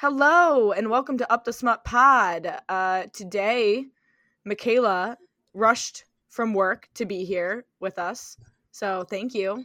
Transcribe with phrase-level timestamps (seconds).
[0.00, 2.50] Hello and welcome to Up the Smut Pod.
[2.70, 3.84] Uh, today,
[4.48, 5.16] Mikayla
[5.52, 8.38] rushed from work to be here with us,
[8.70, 9.62] so thank you.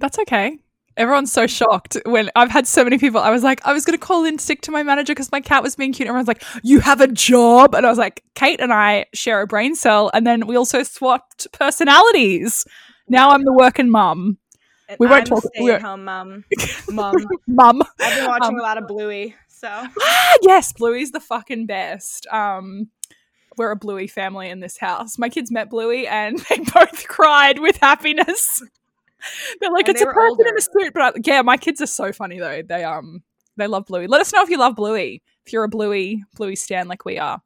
[0.00, 0.58] That's okay.
[0.96, 3.20] Everyone's so shocked when I've had so many people.
[3.20, 5.40] I was like, I was going to call in sick to my manager because my
[5.40, 6.08] cat was being cute.
[6.08, 7.76] Everyone's like, You have a job.
[7.76, 10.10] And I was like, Kate and I share a brain cell.
[10.12, 12.64] And then we also swapped personalities.
[13.08, 14.38] Now I'm the working mum.
[14.98, 16.44] We won't I'm talk- Stay we at home, mum.
[16.90, 17.14] Mum.
[17.46, 17.82] Mum.
[18.00, 19.68] I've been watching Um, a lot of Bluey, so
[20.00, 22.26] Ah, yes, Bluey's the fucking best.
[22.28, 22.88] Um,
[23.56, 25.18] we're a Bluey family in this house.
[25.18, 28.62] My kids met Bluey and they both cried with happiness.
[29.60, 31.80] They're like, And it's they a person in a suit, but I, yeah, my kids
[31.82, 32.62] are so funny though.
[32.62, 33.22] They um,
[33.56, 34.06] they love Bluey.
[34.06, 35.22] Let us know if you love Bluey.
[35.44, 37.42] If you're a Bluey Bluey stan like we are.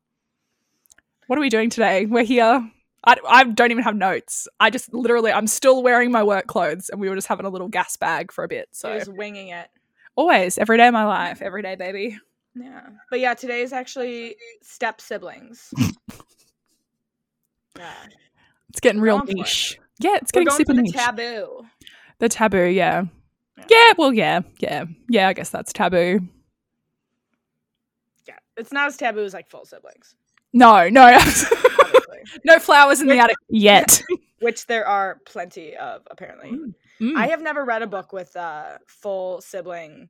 [1.29, 2.05] What are we doing today?
[2.05, 2.71] We're here.
[3.05, 4.47] I, I don't even have notes.
[4.61, 7.49] I just literally, I'm still wearing my work clothes, and we were just having a
[7.49, 8.69] little gas bag for a bit.
[8.73, 9.69] So just winging it.
[10.17, 12.19] Always, every day of my life, every day, baby.
[12.55, 15.73] Yeah, but yeah, today is actually step siblings.
[17.79, 17.93] yeah,
[18.71, 19.35] It's getting real it.
[19.35, 19.79] niche.
[20.01, 20.93] Yeah, it's we're getting super for the niche.
[20.93, 21.63] taboo.
[22.19, 23.05] the taboo, yeah.
[23.57, 23.65] Yeah.
[23.71, 25.29] Yeah, well, yeah, yeah, yeah.
[25.29, 26.21] I guess that's taboo.
[28.27, 30.15] Yeah, it's not as taboo as like full siblings,
[30.53, 31.19] No, no,
[32.45, 34.03] no flowers in the attic yet.
[34.43, 36.59] which there are plenty of apparently.
[37.01, 37.17] Mm.
[37.17, 40.09] I have never read a book with a full sibling.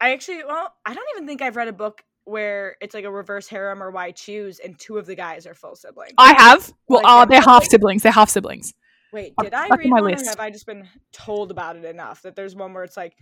[0.00, 3.10] I actually, well, I don't even think I've read a book where it's like a
[3.10, 6.12] reverse harem or why choose, and two of the guys are full siblings.
[6.18, 6.72] I have.
[6.86, 7.34] Well, Like that.
[7.34, 8.02] they're half siblings.
[8.02, 8.74] They're half siblings.
[9.12, 10.26] Wait, did I read my one, list.
[10.26, 13.16] or have I just been told about it enough that there's one where it's like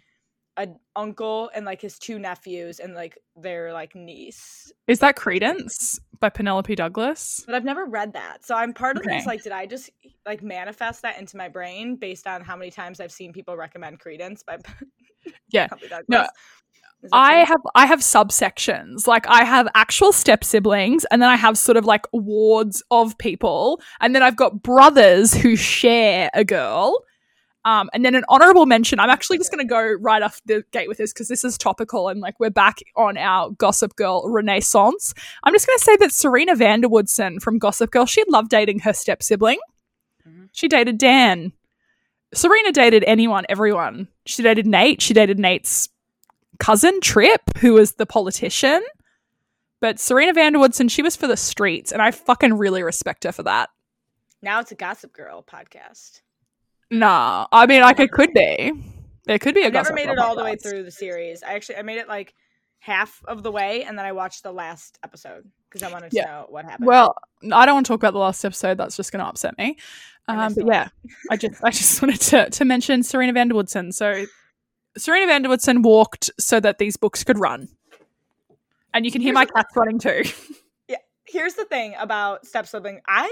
[0.56, 4.73] an uncle and like his two nephews and like their like niece.
[4.89, 7.42] Is that Credence by Penelope Douglas?
[7.47, 9.17] But I've never read that, so I'm part of Okay.
[9.17, 9.27] this.
[9.27, 9.91] Like, did I just
[10.25, 14.00] like manifest that into my brain based on how many times I've seen people recommend
[14.00, 14.58] Credence by
[15.50, 15.67] Yeah.
[15.69, 16.06] Penelope Douglas?
[16.08, 16.27] No,
[17.12, 19.06] I have I have subsections.
[19.06, 23.17] Like I have actual step siblings, and then I have sort of like wards of
[23.19, 27.05] people, and then I've got brothers who share a girl.
[27.66, 29.00] Um, and then an honorable mention.
[29.00, 31.58] I'm actually just going to go right off the gate with this because this is
[31.58, 35.12] topical and like we're back on our Gossip Girl renaissance.
[35.42, 38.50] I'm just going to say that Serena van der Woodsen from Gossip Girl, she loved
[38.50, 39.58] dating her step sibling.
[40.27, 40.48] Mhm.
[40.52, 41.52] She dated Dan.
[42.32, 44.08] Serena dated anyone, everyone.
[44.27, 45.02] She dated Nate.
[45.02, 45.88] She dated Nate's
[46.60, 48.80] cousin Trip, who was the politician.
[49.80, 53.24] But Serena van der Woodsen, she was for the streets, and I fucking really respect
[53.24, 53.70] her for that.
[54.40, 56.20] now it's a Gossip Girl podcast.
[56.91, 58.73] Nah, I mean, like it could be.
[59.27, 61.42] It could be a I never made it all the way through the series.
[61.42, 62.35] I actually I made it like
[62.79, 66.17] half of the way, and then I watched the last episode because I wanted to
[66.17, 66.25] Yeah.
[66.27, 66.86] know what happened.
[66.86, 67.17] Well,
[67.52, 68.79] I don't want to talk about the last episode.
[68.79, 69.77] That's just going to upset me.
[70.29, 70.89] Um, but yeah,
[71.30, 73.92] I just I just wanted to to mention Serena van der Woodsen.
[73.92, 74.25] So
[74.96, 77.69] Serena van der Woodsen walked so that these books could run,
[78.95, 80.23] and you can hear Here's my cats running too.
[80.89, 80.98] Yeah.
[81.25, 83.01] Here's the thing about step sibling.
[83.08, 83.29] I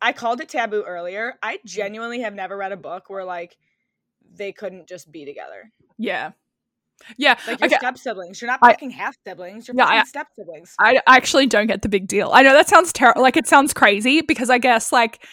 [0.00, 1.34] I called it taboo earlier.
[1.42, 1.66] I mm-hmm.
[1.66, 3.56] genuinely have never read a book where like
[4.34, 5.70] they couldn't just be together.
[5.98, 6.32] yeah,
[7.16, 7.36] yeah.
[7.46, 8.40] Like you're okay, step siblings.
[8.40, 9.68] You're not picking half siblings.
[9.68, 10.74] You're Yeah, step siblings.
[10.80, 12.30] I I actually don't get the big deal.
[12.32, 13.22] I know that sounds terrible.
[13.22, 15.24] Like it sounds crazy because I guess like,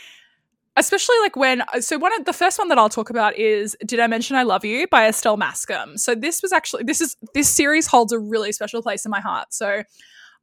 [0.77, 3.75] especially like when uh, so one of the first one that I'll talk about is
[3.85, 5.97] "Did I Mention I Love You" by Estelle Maskame.
[5.97, 9.21] So this was actually this is this series holds a really special place in my
[9.21, 9.53] heart.
[9.53, 9.83] So.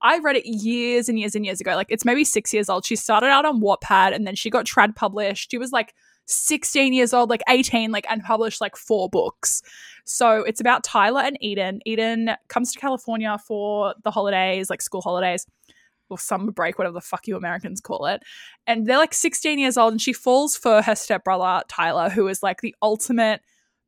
[0.03, 1.75] I read it years and years and years ago.
[1.75, 2.85] Like it's maybe six years old.
[2.85, 5.51] She started out on Wattpad and then she got trad published.
[5.51, 5.95] She was like
[6.27, 9.63] 16 years old, like 18, like and published like four books.
[10.05, 11.81] So it's about Tyler and Eden.
[11.85, 15.47] Eden comes to California for the holidays, like school holidays
[16.09, 18.23] or summer break, whatever the fuck you Americans call it.
[18.67, 22.43] And they're like 16 years old and she falls for her stepbrother, Tyler, who is
[22.43, 23.43] like the ultimate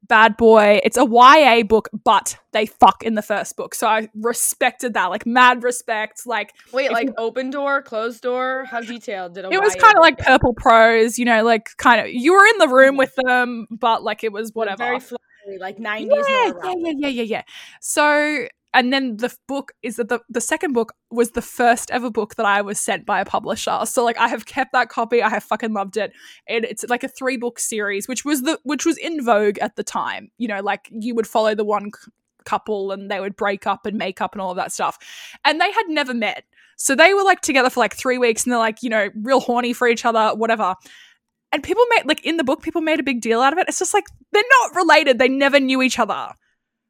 [0.08, 0.80] bad boy.
[0.84, 3.74] It's a YA book, but they fuck in the first book.
[3.74, 6.26] So I respected that, like mad respect.
[6.26, 8.64] Like Wait, like you- open door, closed door?
[8.64, 12.00] How detailed did a it was kind of like purple prose, you know, like kind
[12.00, 14.78] of you were in the room with them, but like it was whatever.
[14.78, 17.42] Very flowery, like 90s yeah, yeah, yeah, yeah, yeah, yeah.
[17.80, 22.10] So, and then the book is that the the second book was the first ever
[22.10, 23.80] book that I was sent by a publisher.
[23.84, 25.22] So, like, I have kept that copy.
[25.22, 26.12] I have fucking loved it.
[26.48, 29.76] And it's like a three book series, which was the which was in vogue at
[29.76, 30.30] the time.
[30.38, 32.10] You know, like you would follow the one c-
[32.44, 34.98] couple and they would break up and make up and all of that stuff,
[35.44, 36.44] and they had never met.
[36.76, 39.40] So they were like together for like three weeks, and they're like, you know, real
[39.40, 40.74] horny for each other, whatever
[41.52, 43.66] and people made like in the book people made a big deal out of it
[43.68, 46.28] it's just like they're not related they never knew each other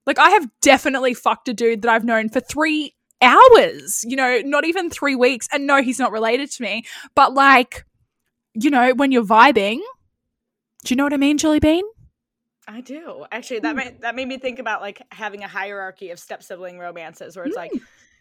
[0.07, 4.41] like i have definitely fucked a dude that i've known for three hours you know
[4.45, 6.85] not even three weeks and no he's not related to me
[7.15, 7.85] but like
[8.55, 9.79] you know when you're vibing
[10.85, 11.85] do you know what i mean julie bean
[12.69, 13.61] I do actually.
[13.61, 13.79] That hmm.
[13.79, 17.45] made that made me think about like having a hierarchy of step sibling romances, where
[17.45, 17.79] it's like hmm.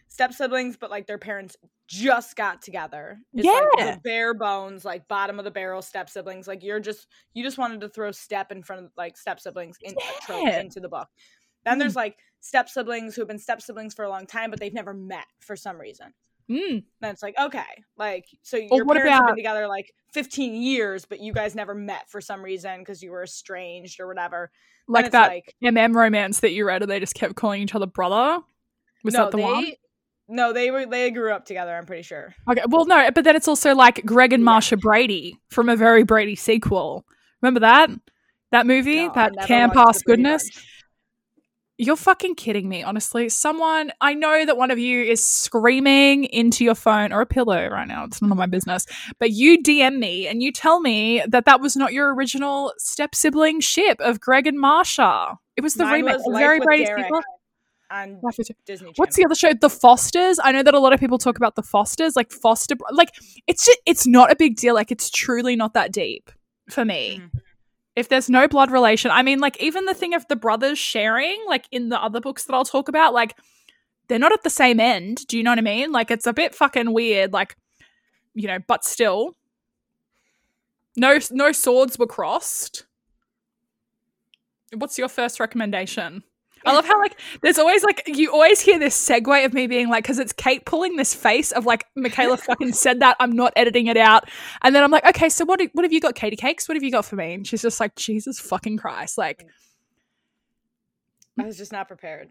[0.08, 1.56] step siblings, but like their parents
[1.86, 3.18] just got together.
[3.34, 3.94] It's like Yeah.
[3.94, 6.48] the bare bones, like bottom of the barrel step siblings.
[6.48, 9.76] Like you're just you just wanted to throw step in front of like step siblings
[9.80, 9.94] in
[10.28, 10.60] Yeah.
[10.60, 11.08] into the book.
[11.64, 11.80] Then Mm.
[11.80, 14.74] there's like step siblings who have been step siblings for a long time, but they've
[14.74, 16.12] never met for some reason.
[16.50, 16.84] Mm.
[17.00, 21.04] Then it's like, okay, like so your what parents have been together like 15 years,
[21.04, 24.50] but you guys never met for some reason because you were estranged or whatever.
[24.88, 27.86] Like that like MM romance that you read, and they just kept calling each other
[27.86, 28.40] brother.
[29.04, 29.66] Was no, that the they, one?
[30.28, 31.76] No, they were they grew up together.
[31.76, 32.34] I'm pretty sure.
[32.50, 34.46] Okay, well, no, but then it's also like Greg and Yeah.
[34.46, 37.06] Marcia Brady from a very Brady sequel.
[37.40, 37.90] Remember that?
[38.50, 39.06] That movie?
[39.06, 40.50] No, that Camp Ass Goodness?
[40.50, 40.68] Bunch.
[41.84, 43.28] You're fucking kidding me, honestly.
[43.28, 47.66] Someone, I know that one of you is screaming into your phone or a pillow
[47.68, 48.04] right now.
[48.04, 48.86] It's none of my business.
[49.18, 53.14] But you DM me and you tell me that that was not your original step
[53.14, 55.38] sibling ship of Greg and Marcia.
[55.56, 56.16] It was the Mine remake.
[56.18, 57.20] was a Life very with Brady Derek sequel.
[57.90, 58.92] on Life with- Disney.
[58.96, 59.52] What's the other show?
[59.52, 60.38] The Fosters.
[60.42, 62.76] I know that a lot of people talk about the Fosters, like Foster.
[62.92, 63.10] Like
[63.46, 64.74] it's just, it's not a big deal.
[64.74, 66.30] Like it's truly not that deep
[66.70, 67.20] for me.
[67.22, 67.40] Mhm.
[67.94, 71.38] If there's no blood relation, I mean, like even the thing of the brothers sharing,
[71.46, 73.36] like in the other books that I'll talk about, like
[74.08, 75.26] they're not at the same end.
[75.26, 75.92] Do you know what I mean?
[75.92, 77.32] Like it's a bit fucking weird.
[77.32, 77.56] Like
[78.34, 79.36] you know, but still,
[80.96, 82.86] no, no swords were crossed.
[84.74, 86.22] What's your first recommendation?
[86.64, 89.88] I love how like there's always like you always hear this segue of me being
[89.88, 93.52] like because it's Kate pulling this face of like Mikayla fucking said that I'm not
[93.56, 94.28] editing it out
[94.62, 96.76] and then I'm like okay so what do- what have you got Katie Cakes what
[96.76, 99.46] have you got for me and she's just like Jesus fucking Christ like
[101.38, 102.28] I was just not prepared.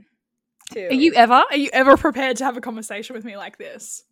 [0.74, 3.58] To are you ever are you ever prepared to have a conversation with me like
[3.58, 4.04] this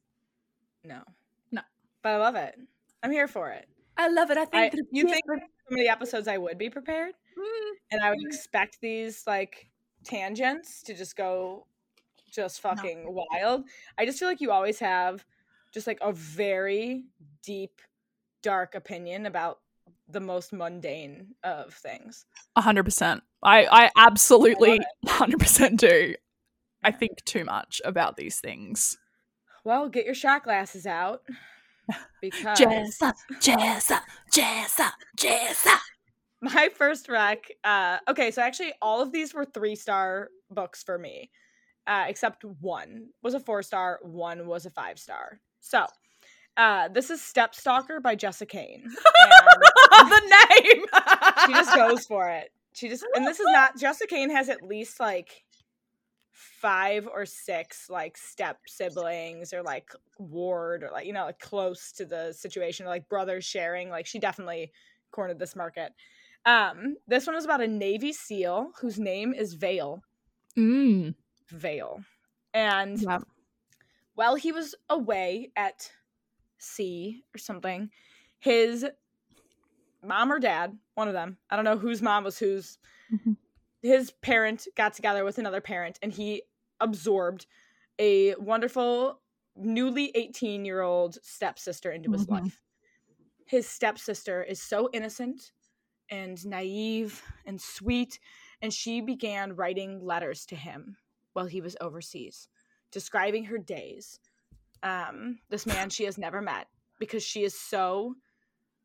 [0.83, 0.99] No.
[1.51, 1.61] No.
[2.01, 2.55] But I love it.
[3.03, 3.65] I'm here for it.
[3.97, 5.37] I love it I I, you think some
[5.71, 7.71] of the episodes I would be prepared, Mm.
[7.91, 9.69] and I would expect these like
[10.03, 11.65] tangents to just go
[12.31, 13.63] just fucking wild.
[13.97, 15.25] I just feel like you always have
[15.73, 17.05] just like a very
[17.43, 17.81] deep,
[18.41, 19.59] dark opinion about
[20.07, 22.25] the most mundane of things.
[22.55, 23.23] A hundred percent.
[23.43, 26.15] I I absolutely hundred percent do.
[26.83, 28.97] I think too much about these things.
[29.63, 31.21] Well, get your shot glasses out
[32.21, 33.99] because Jessa Jessa
[34.33, 35.77] Jessa Jessa
[36.41, 40.97] my first rec uh okay so actually all of these were three star books for
[40.97, 41.29] me
[41.87, 45.39] uh except one was a four star one was a five star.
[45.59, 45.85] So
[46.55, 48.91] uh this is step stalker by jessa kane and
[50.11, 50.85] the name.
[51.45, 52.51] She just goes for it.
[52.73, 55.43] She just and this is not jessa kane has at least like
[56.31, 61.91] five or six like step siblings or like ward or like you know like close
[61.91, 64.71] to the situation or like brothers sharing like she definitely
[65.11, 65.91] cornered this market
[66.45, 70.01] um this one is about a navy seal whose name is vale
[70.57, 71.13] mm.
[71.51, 72.01] vale
[72.53, 73.19] and Yeah.
[74.15, 75.91] while he was away at
[76.59, 77.89] sea or something
[78.39, 78.85] his
[80.03, 82.77] mom or dad one of them i don't know whose mom was whose
[83.09, 83.37] Mhm.
[83.81, 86.43] his parent got together with another parent and he
[86.79, 87.45] absorbed
[87.99, 89.21] a wonderful
[89.55, 92.29] newly 18 year old stepsister into his Mhm.
[92.29, 92.61] life
[93.45, 95.51] his stepsister is so innocent
[96.11, 98.19] and naive and sweet
[98.61, 100.97] and she began writing letters to him
[101.33, 102.47] while he was overseas
[102.91, 104.19] describing her days
[104.83, 106.67] um this man she has never met
[106.99, 108.15] because she is so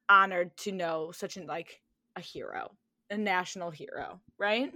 [0.08, 1.80] honored to know such an like
[2.16, 2.70] a hero
[3.10, 4.72] a national hero right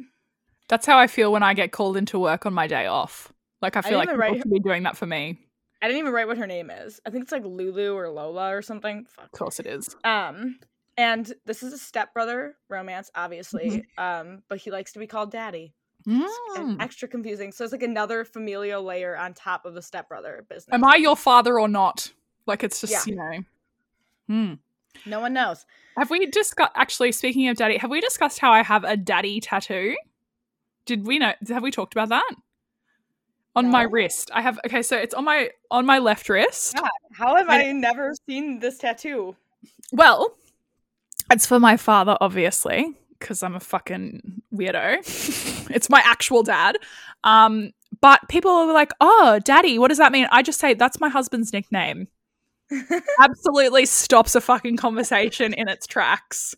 [0.68, 3.32] That's how I feel when I get called into work on my day off.
[3.62, 5.38] Like I feel didn't like people should be doing that for me.
[5.80, 8.54] i didn't even write what her name is i think it's like lulu or lola
[8.54, 9.24] or something Fuck.
[9.26, 9.96] Of course it is.
[10.04, 10.58] um
[10.98, 15.72] and this is a stepbrother romance obviously um but he likes to be called daddy
[16.06, 16.76] Mm.
[16.80, 20.84] extra confusing so it's like another familial layer on top of the stepbrother business Am
[20.84, 22.12] I your father or not?
[22.46, 23.02] Like it's just Yeah.
[23.06, 23.38] you know.
[24.28, 24.54] Hmm.
[25.04, 25.66] no one knows
[25.98, 26.70] Have we discussed?
[26.76, 29.96] Actually, speaking of daddy, have we discussed how I have a daddy tattoo?
[30.86, 31.32] Did we know?
[31.48, 32.30] Have we talked about that?
[33.56, 34.58] On my wrist, I have.
[34.64, 36.76] Okay, so it's on my on my left wrist.
[36.76, 39.34] God, how have i never seen this tattoo
[39.92, 40.32] Well,
[41.30, 45.70] it's for my father, obviously, because I'm a fucking weirdo.
[45.70, 46.76] it's my actual dad.
[47.24, 51.00] Um, but people are like, "Oh, daddy, what does that mean?" I just say that's
[51.00, 52.08] my husband's nickname.
[53.20, 56.54] Absolutely stops a fucking conversation in its tracks.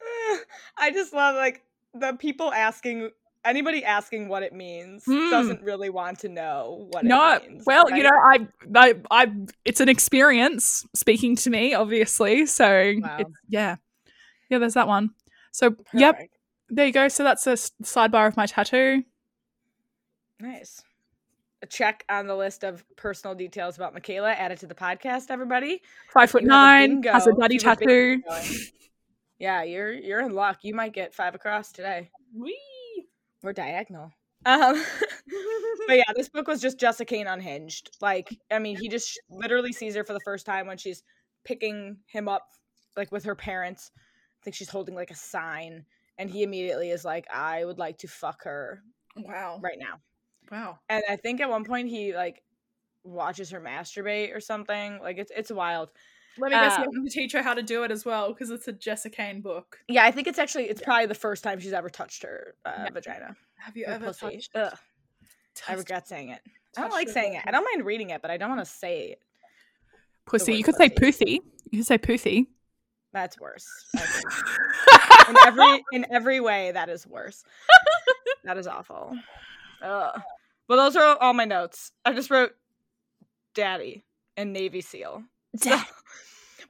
[0.78, 1.62] I just love like
[1.94, 3.10] the people asking
[3.46, 5.30] anybody asking what it means Hmm.
[5.30, 7.64] doesn't really want to know what No, it means.
[7.66, 9.32] well, you know, I, I, I,
[9.64, 12.46] it's an experience speaking to me, obviously.
[12.46, 13.16] So, Wow.
[13.20, 13.76] it's, yeah,
[14.50, 14.58] yeah.
[14.58, 15.10] There's that one.
[15.52, 16.18] So, yep,
[16.68, 17.08] there you go.
[17.08, 19.04] So that's a s- sidebar of my tattoo.
[20.40, 20.82] Nice.
[21.62, 25.80] A check on the list of personal details about Mikayla added to the podcast, everybody.
[26.12, 28.22] Five foot have a nine, has a bingo, daddy if you have a tattoo.
[29.38, 30.58] Yeah, you're you're in luck.
[30.62, 32.10] You might get five across today.
[32.34, 32.58] Whee!
[33.42, 34.12] We're diagonal.
[34.44, 34.82] Um,
[35.86, 37.96] but yeah, this book was just Jessa Kane unhinged.
[38.00, 41.02] Like, I mean, he just literally sees her for the first time when she's
[41.44, 42.48] picking him up,
[42.96, 43.90] like with her parents.
[43.96, 45.84] I think she's holding like a sign,
[46.18, 48.82] and he immediately is like, "I would like to fuck her
[49.16, 49.60] Wow.
[49.62, 50.00] right now."
[50.50, 50.78] Wow.
[50.88, 52.42] And I think at one point he like
[53.04, 54.98] watches her masturbate or something.
[55.00, 55.90] Like it's it's wild.
[56.38, 58.32] Let me guess, you Um, have to teach her how to do it as well
[58.32, 59.78] because it's a Jessa Kane book.
[59.88, 62.72] Yeah, I think it's actually it's probably the first time she's ever touched her uh,
[62.84, 62.90] Yeah.
[62.90, 63.36] vagina.
[63.58, 64.26] Have you or ever pussy.
[64.36, 64.50] touched?
[64.54, 64.78] Ugh,
[65.68, 66.40] I regret saying it.
[66.76, 67.42] I don't like saying it.
[67.46, 69.20] I don't mind reading it, but I don't want to say it.
[70.26, 70.54] pussy?
[70.54, 71.24] You could say pussy.
[71.24, 71.40] poothy.
[71.70, 72.46] You could say poothy.
[73.12, 73.66] That's worse.
[75.28, 77.42] In every in every way, that is worse.
[78.44, 79.16] that is awful.
[79.82, 80.20] Ugh.
[80.68, 81.90] Well, those are all my notes.
[82.04, 82.52] I just wrote
[83.54, 84.04] "daddy"
[84.36, 85.22] and Navy SEAL.
[85.56, 85.80] So-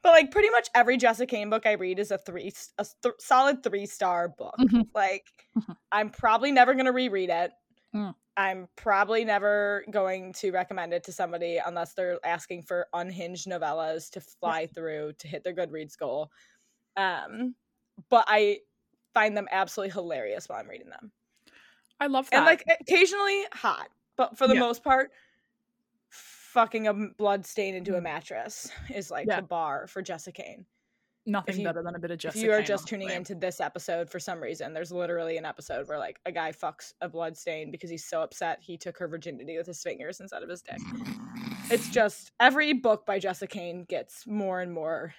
[0.06, 3.14] but like pretty much every Jessa Kane book I read is a three a th-
[3.18, 4.54] solid three star book.
[4.60, 4.88] Mhm.
[4.94, 5.26] Like
[5.58, 5.76] Mhm.
[5.90, 7.50] I'm probably never gonna reread it.
[7.92, 8.14] Mm.
[8.36, 14.08] I'm probably never going to recommend it to somebody unless they're asking for unhinged novellas
[14.10, 16.30] to fly through to hit their Goodreads goal.
[16.96, 17.56] Um,
[18.10, 18.60] but I
[19.14, 21.10] find them absolutely hilarious while I'm reading them,
[21.98, 22.36] I love that.
[22.36, 24.60] and like occasionally hot, but for the Yeah.
[24.60, 25.12] most part,
[26.56, 28.04] fucking a blood stain into a Mm.
[28.04, 29.36] mattress is like Yeah.
[29.42, 30.64] the bar for Jessa Kane.
[31.28, 32.38] Nothing you- better than a bit of Jessica.
[32.38, 35.44] if you are Kane, just tuning into this episode for some reason, there's literally an
[35.44, 38.96] episode where like a guy fucks a blood stain because he's so upset he took
[38.98, 40.78] her virginity with his fingers instead of his dick.
[41.70, 45.14] It's just every book by Jessica Kane gets more and more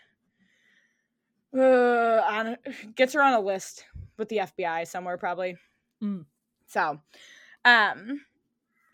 [1.58, 2.58] uh, on
[2.96, 3.86] gets her on a list
[4.18, 5.58] with the FBI somewhere probably.
[6.04, 6.26] Mm.
[6.68, 7.00] So,
[7.66, 8.22] um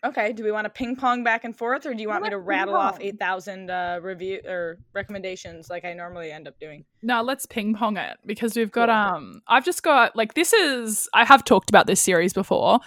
[0.04, 2.30] okay, do we want to ping pong back and forth or do you want me
[2.30, 6.84] to rattle off 8000 uh review or recommendations like I normally end up doing?
[7.02, 9.16] No, let's ping pong it because we've got Cool.
[9.16, 12.80] um I've just got like this is I have talked about this series before,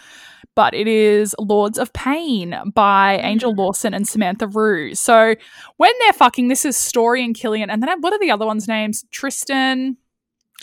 [0.55, 3.57] but it is Lords of Pain by Angel Mm.
[3.57, 4.93] Lawson and Samantha Rue.
[4.95, 5.35] So
[5.77, 8.67] when they're fucking, this is Story and Killian, and then what are the other ones'
[8.67, 9.05] names?
[9.11, 9.97] Tristan.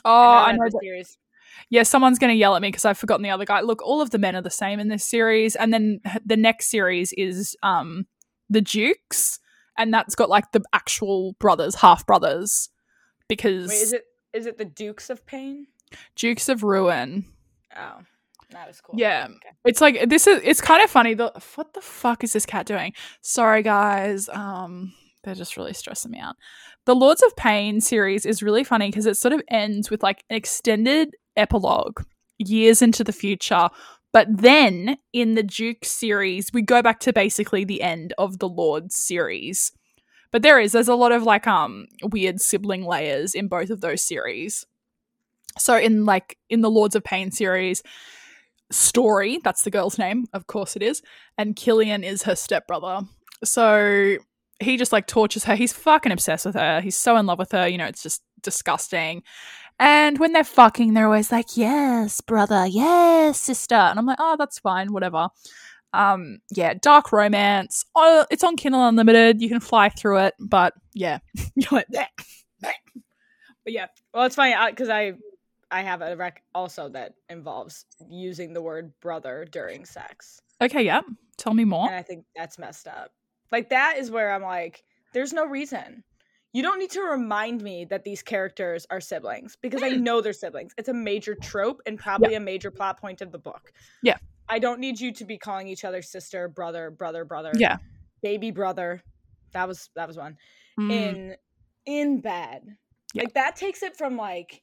[0.04, 0.58] Oh, I know.
[0.64, 1.18] the that- series.
[1.74, 3.60] Yeah, someone's going to yell at me because I've forgotten the other guy.
[3.60, 6.70] Look, all of the men are the same in this series, and then the next
[6.70, 8.06] series is um
[8.48, 9.40] the Dukes,
[9.76, 12.70] and that's got like the actual brothers, half brothers,
[13.28, 15.66] because Wait, is it is it the Dukes of Pain?
[16.14, 17.24] Dukes of Ruin.
[17.76, 18.02] Oh,
[18.52, 18.94] not as cool.
[18.96, 19.26] Yeah.
[19.28, 19.56] Okay.
[19.64, 21.14] It's like this is it's kind of funny.
[21.14, 22.92] The what the fuck is this cat doing?
[23.20, 24.28] Sorry guys.
[24.28, 24.92] Um
[25.24, 26.36] they're just really stressing me out.
[26.84, 30.22] The Lords of Pain series is really funny because it sort of ends with like
[30.30, 32.02] an extended epilogue
[32.38, 33.68] years into the future.
[34.12, 38.48] But then in the Duke series, we go back to basically the end of the
[38.48, 39.72] Lords series.
[40.30, 43.80] But there is there's a lot of like um weird sibling layers in both of
[43.80, 44.66] those series.
[45.58, 47.82] So in like in the Lords of Pain series,
[48.70, 51.02] Story, that's the girl's name, of course it is,
[51.38, 53.02] and Killian is her stepbrother.
[53.44, 54.16] So
[54.58, 55.54] he just like tortures her.
[55.54, 56.80] He's fucking obsessed with her.
[56.80, 57.68] He's so in love with her.
[57.68, 59.22] You know, it's just disgusting.
[59.78, 62.66] And when they're fucking, they're always like, "Yes, brother.
[62.66, 64.92] Yes, sister." And I'm like, "Oh, that's fine.
[64.92, 65.28] Whatever."
[65.92, 67.84] Um, yeah, dark romance.
[67.94, 69.40] Oh, it's on Kindle Unlimited.
[69.40, 71.18] You can fly through it, but yeah,
[71.54, 72.06] you're like, "Bleh,
[72.62, 72.72] bleh."
[73.64, 75.14] but yeah, Well, it's funny because I
[75.70, 81.00] I have a rec also that involves using the word brother during sex, okay, yeah.
[81.36, 81.86] Tell me more.
[81.86, 83.10] and I think that's messed up.
[83.50, 86.04] Like that is where I'm like, there's no reason.
[86.54, 90.00] You don't need to remind me that these characters are siblings because I Mm.
[90.02, 90.72] know they're siblings.
[90.78, 93.72] It's a major trope and probably a major plot point of the book.
[94.02, 94.16] Yeah.
[94.48, 97.78] I don't need you to be calling each other sister, brother, brother, brother, Yeah.
[98.22, 99.02] baby brother.
[99.52, 100.38] That was that was one.
[100.80, 100.90] Mm.
[100.92, 101.36] in
[101.86, 102.76] in bed.
[103.14, 103.24] Yeah.
[103.24, 104.62] Like that takes it from like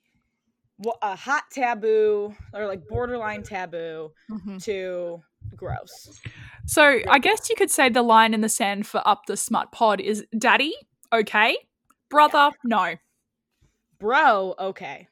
[1.03, 4.63] a hot taboo or like borderline taboo Mhm.
[4.63, 5.21] to
[5.55, 6.19] gross.
[6.65, 9.71] So I guess you could say the line in the sand for up the smut
[9.71, 10.74] pod is daddy,
[11.13, 11.57] okay.
[12.11, 12.95] Brother, no.
[13.99, 15.07] Bro, okay.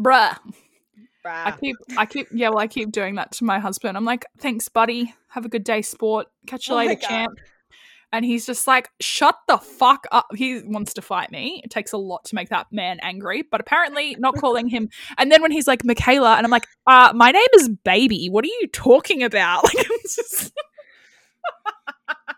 [0.00, 0.36] Bruh.
[1.26, 3.96] I keep I keep yeah, well I keep doing that to my husband.
[3.96, 5.14] I'm like, thanks, buddy.
[5.28, 6.28] Have a good day, sport.
[6.46, 7.38] Catch you Oh later, champ.
[8.10, 10.28] And he's just like, shut the fuck up.
[10.34, 11.60] He wants to fight me.
[11.62, 14.88] It takes a lot to make that man angry, but apparently not calling him.
[15.18, 18.28] And then when he's like, Mikayla, and I'm like, uh, my name is Baby.
[18.30, 19.64] What are you talking about?
[19.74, 20.52] Like, it's just,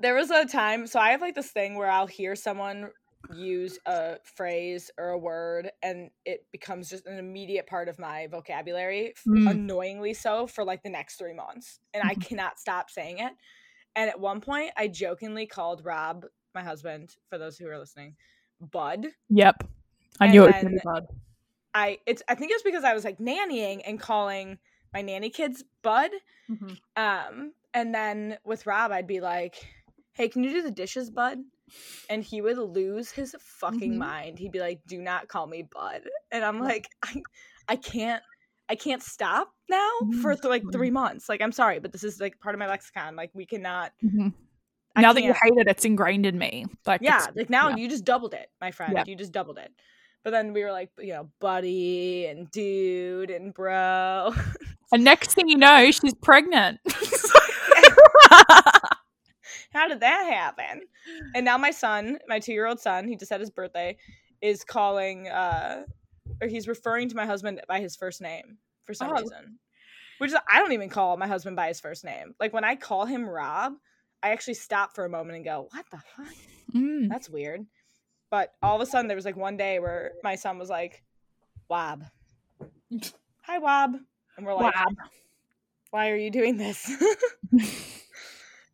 [0.00, 2.90] There was a time so I have like this thing where I'll hear someone
[3.34, 8.26] use a phrase or a word and it becomes just an immediate part of my
[8.28, 9.50] vocabulary, Mm.
[9.50, 11.80] annoyingly so, for like the next three months.
[11.94, 12.26] And I Mhm.
[12.26, 13.32] cannot stop saying it.
[13.96, 18.16] And at one point, I jokingly called Rob, my husband, for those who are listening,
[18.60, 19.06] Bud.
[19.28, 19.64] Yep.
[20.20, 21.06] I And knew it was gonna then- be bad.
[21.72, 24.58] I it's I think it's because I was like nannying and calling
[24.92, 26.10] my nanny kids Bud.
[26.96, 29.54] Um, and then with Rob, I'd be like,
[30.12, 31.38] "Hey, can you do the dishes, Bud?"
[32.08, 33.98] And he would lose his fucking Mhm.
[33.98, 34.38] mind.
[34.38, 37.22] He'd be like, "Do not call me Bud," and I'm like, "I,
[37.68, 38.22] I can't,
[38.68, 39.90] I can't stop now
[40.22, 41.28] for th- like three months.
[41.28, 43.16] Like, I'm sorry, but this is like part of my lexicon.
[43.16, 43.92] Like, we cannot.
[44.04, 44.32] Mhm.
[44.96, 46.66] I Now that you hate it, it's ingrained in me.
[46.86, 47.76] Like yeah, like now yeah.
[47.76, 48.92] you just doubled it, my friend.
[48.94, 49.04] Yeah.
[49.06, 49.72] You just doubled it."
[50.22, 54.34] But then we were like, you know, buddy and dude and bro.
[54.92, 56.80] And next thing you know, she's pregnant.
[59.72, 60.82] How did that happen?
[61.34, 63.96] And now my son, my two year old son, he just had his birthday,
[64.40, 65.84] is calling uh
[66.42, 69.20] or he's referring to my husband by his first name for some Oh.
[69.20, 69.58] reason.
[70.18, 72.34] Which is I don't even call my husband by his first name.
[72.40, 73.74] Like when I call him Rob,
[74.22, 76.34] I actually stop for a moment and go, What the fuck?
[76.74, 77.08] Mm.
[77.08, 77.64] That's weird.
[78.30, 81.02] But all of a sudden there was like one day where my son was like,
[81.68, 82.04] Wob.
[83.42, 83.96] Hi Wob.
[84.36, 84.86] And we're like, Wow.
[85.90, 86.90] why are you doing this?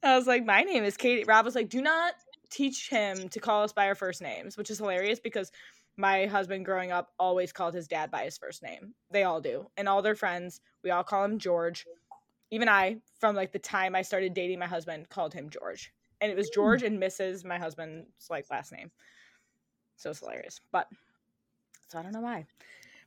[0.02, 1.24] I was like, my name is Katie.
[1.24, 2.14] Rob was like, do not
[2.50, 5.50] teach him to call us by our first names, which is hilarious because
[5.96, 8.94] my husband growing up always called his dad by his first name.
[9.10, 9.66] They all do.
[9.76, 11.86] And all their friends, we all call him George.
[12.50, 15.92] Even I, from like the time I started dating my husband, called him George.
[16.20, 16.60] And it was hmm.
[16.60, 17.44] George and Mrs.
[17.44, 18.90] my husband's like last name.
[19.96, 20.60] So it's hilarious.
[20.70, 20.88] But
[21.88, 22.46] so I don't know why.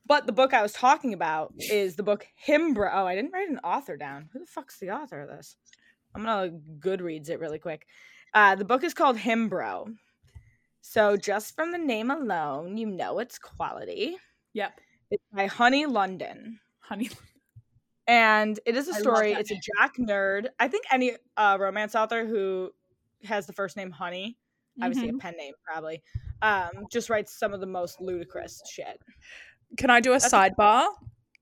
[0.05, 2.89] But the book I was talking about is the book Himbro.
[2.91, 4.29] Oh, I didn't write an author down.
[4.34, 5.55] Who the fuck's the author of this?
[6.16, 7.86] I'm gonna Goodreads it really quick.
[8.34, 9.94] Uh, the book is called Himbro.
[10.82, 14.18] So just from the name alone, you know it's quality.
[14.54, 14.80] Yep.
[15.12, 16.60] It's by Honey London.
[16.80, 17.10] Honey.
[18.08, 19.34] And it is a story.
[19.34, 20.48] It's a Jack nerd.
[20.60, 22.72] I think any uh, romance author who
[23.24, 24.36] has the first name Honey,
[24.82, 25.15] obviously Mhm.
[25.15, 26.02] a pen name probably,
[26.41, 29.00] um, just writes some of the most ludicrous shit.
[29.78, 30.88] Can I do a That's a- sidebar?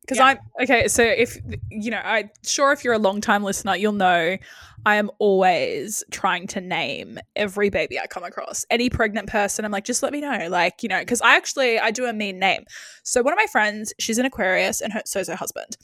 [0.07, 0.25] Because Yeah.
[0.25, 0.87] I'm okay.
[0.87, 1.37] So if
[1.69, 4.37] you know, I sure if you're a long time listener, you'll know
[4.85, 8.65] I am always trying to name every baby I come across.
[8.69, 10.47] Any pregnant person, I'm like, just let me know.
[10.49, 12.63] Like you know, because I actually I do a mean name.
[13.03, 15.75] So one of my friends, she's an Aquarius, and her, so's her husband.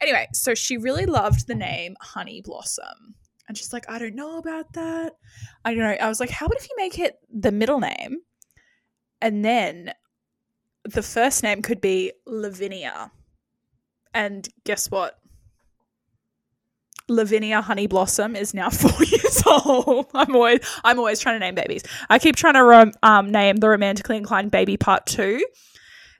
[0.00, 3.14] Anyway, so she really loved the name Honey Blossom.
[3.46, 5.12] And she's like, I don't know about that.
[5.64, 5.96] I don't know.
[6.00, 8.18] I was like, how about if you make it the middle name?
[9.20, 9.92] And then
[10.84, 13.12] the first name could be Lavinia.
[14.14, 15.18] And guess what?
[17.08, 20.06] Lavinia Honey Blossom is now four years old.
[20.14, 21.82] I'm always I'm always trying to name babies.
[22.08, 25.44] I keep trying to rom- um, name the romantically inclined baby part two,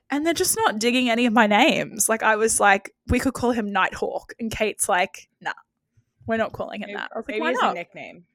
[0.09, 2.09] and they're just not digging any of my names.
[2.09, 5.53] Like I was like, we could call him Nighthawk, and Kate's like, nah,
[6.27, 7.11] we're not calling him Maybe, that.
[7.15, 7.71] I was like, maybe why not?
[7.71, 8.25] a nickname.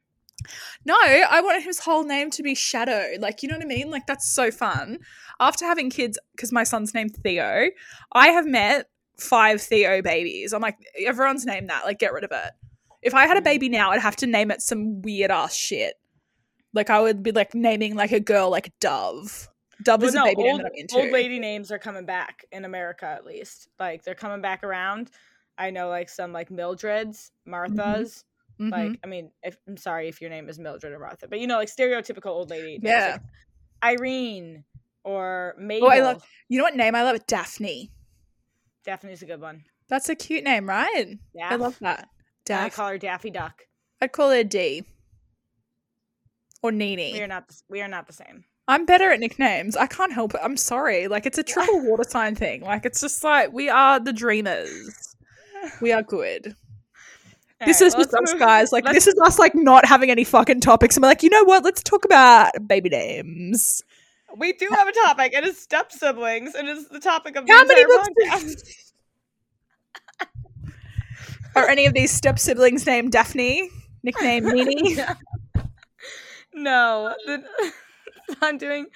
[0.85, 3.14] No, I wanted his whole name to be Shadow.
[3.19, 3.90] Like, you know what I mean?
[3.90, 4.99] Like, that's so fun.
[5.40, 7.69] After having kids, because my son's named Theo,
[8.12, 8.88] I have met
[9.19, 10.53] five Theo babies.
[10.53, 11.85] I'm like, everyone's named that.
[11.85, 12.51] Like, get rid of it.
[13.03, 15.95] If I had a baby now, I'd have to name it some weird ass shit.
[16.75, 19.49] Like, I would be like naming like a girl like Dove.
[19.83, 20.97] Dove Well, is no, a baby name old, that I'm into.
[20.97, 23.69] old lady names are coming back in America at least.
[23.79, 25.11] Like they're coming back around.
[25.59, 28.25] I know like some like Mildreds, Marthas.
[28.61, 28.71] Mhm.
[28.73, 31.47] Like I mean, if I'm sorry if your name is Mildred or Martha, but you
[31.47, 32.73] know like stereotypical old lady.
[32.79, 33.11] names, Yeah.
[33.13, 33.21] like
[34.01, 34.65] Irene
[35.05, 35.89] or Mabel.
[35.89, 37.25] Oh, I love- you know what name I love?
[37.27, 37.91] Daphne.
[38.87, 39.64] Daphne's a good one.
[39.88, 41.07] That's a cute name, right?
[41.35, 42.09] Yeah, I love that.
[42.09, 42.09] I
[42.44, 42.75] Daph.
[42.77, 43.62] call her Daffy Duck.
[44.01, 44.85] I'd call her D.
[46.62, 47.12] Or Nene.
[47.12, 47.49] We are not.
[47.49, 48.44] The, we are not the same.
[48.68, 49.77] I'm better at nicknames.
[49.77, 50.40] I can't help it.
[50.42, 51.07] I'm sorry.
[51.09, 52.62] Like it's a triple water sign thing.
[52.62, 55.16] Like it's just like we are the dreamers.
[55.81, 56.44] We are good.
[56.44, 56.55] this
[57.61, 58.72] Alright, is just let's move- guys.
[58.72, 60.96] Like let's- this is us like not having any fucking topics.
[60.96, 61.64] And we're like, you know what?
[61.64, 63.83] Let's talk about baby names.
[64.37, 65.33] We do have a topic.
[65.35, 68.83] It is step siblings, and it's the topic of the How many books- podcast.
[71.57, 73.71] Are any of these step siblings named Daphne?
[74.03, 75.07] Nickname Nene?
[76.55, 77.43] no, the,
[78.43, 78.87] I'm doing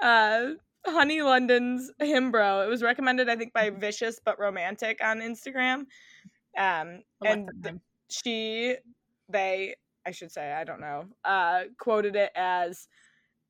[0.00, 0.50] uh,
[0.86, 2.64] Honey London's Himbro.
[2.64, 5.86] It was recommended, I think, by Vicious but Romantic on Instagram.
[6.58, 7.76] Um, and th-
[8.10, 8.76] she,
[9.30, 9.74] they,
[10.06, 12.86] I should say, I don't know, uh, quoted it as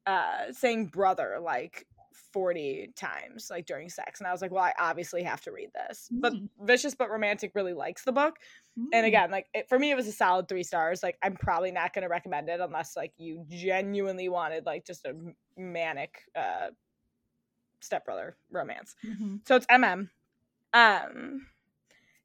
[0.07, 1.87] uh, saying brother like
[2.33, 4.21] 40 times, like during sex.
[4.21, 6.09] And I was like, well, I obviously have to read this.
[6.13, 6.49] But Mm.
[6.63, 8.37] Vicious but Romantic really likes the book.
[8.77, 9.07] And Mm.
[9.07, 11.03] again, like it, for me, it was a solid three stars.
[11.03, 15.05] Like I'm probably not going to recommend it unless like you genuinely wanted like just
[15.05, 15.15] a
[15.57, 16.69] manic uh,
[17.81, 18.95] stepbrother romance.
[19.05, 19.41] Mhm.
[19.47, 20.11] So it's MM.
[20.73, 21.47] Um,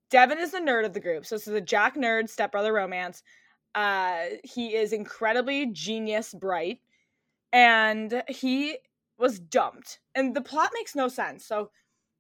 [0.09, 1.25] Devin is the nerd of the group.
[1.25, 3.21] So this is a jock nerd stepbrother romance.
[3.75, 6.79] Uh, he is incredibly genius bright,
[7.51, 8.77] and he
[9.17, 9.99] was dumped.
[10.15, 11.45] And the plot makes no sense.
[11.45, 11.71] So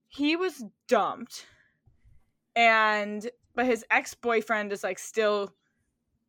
[0.07, 1.45] he was dumped,
[2.55, 5.53] and but his ex boyfriend is like still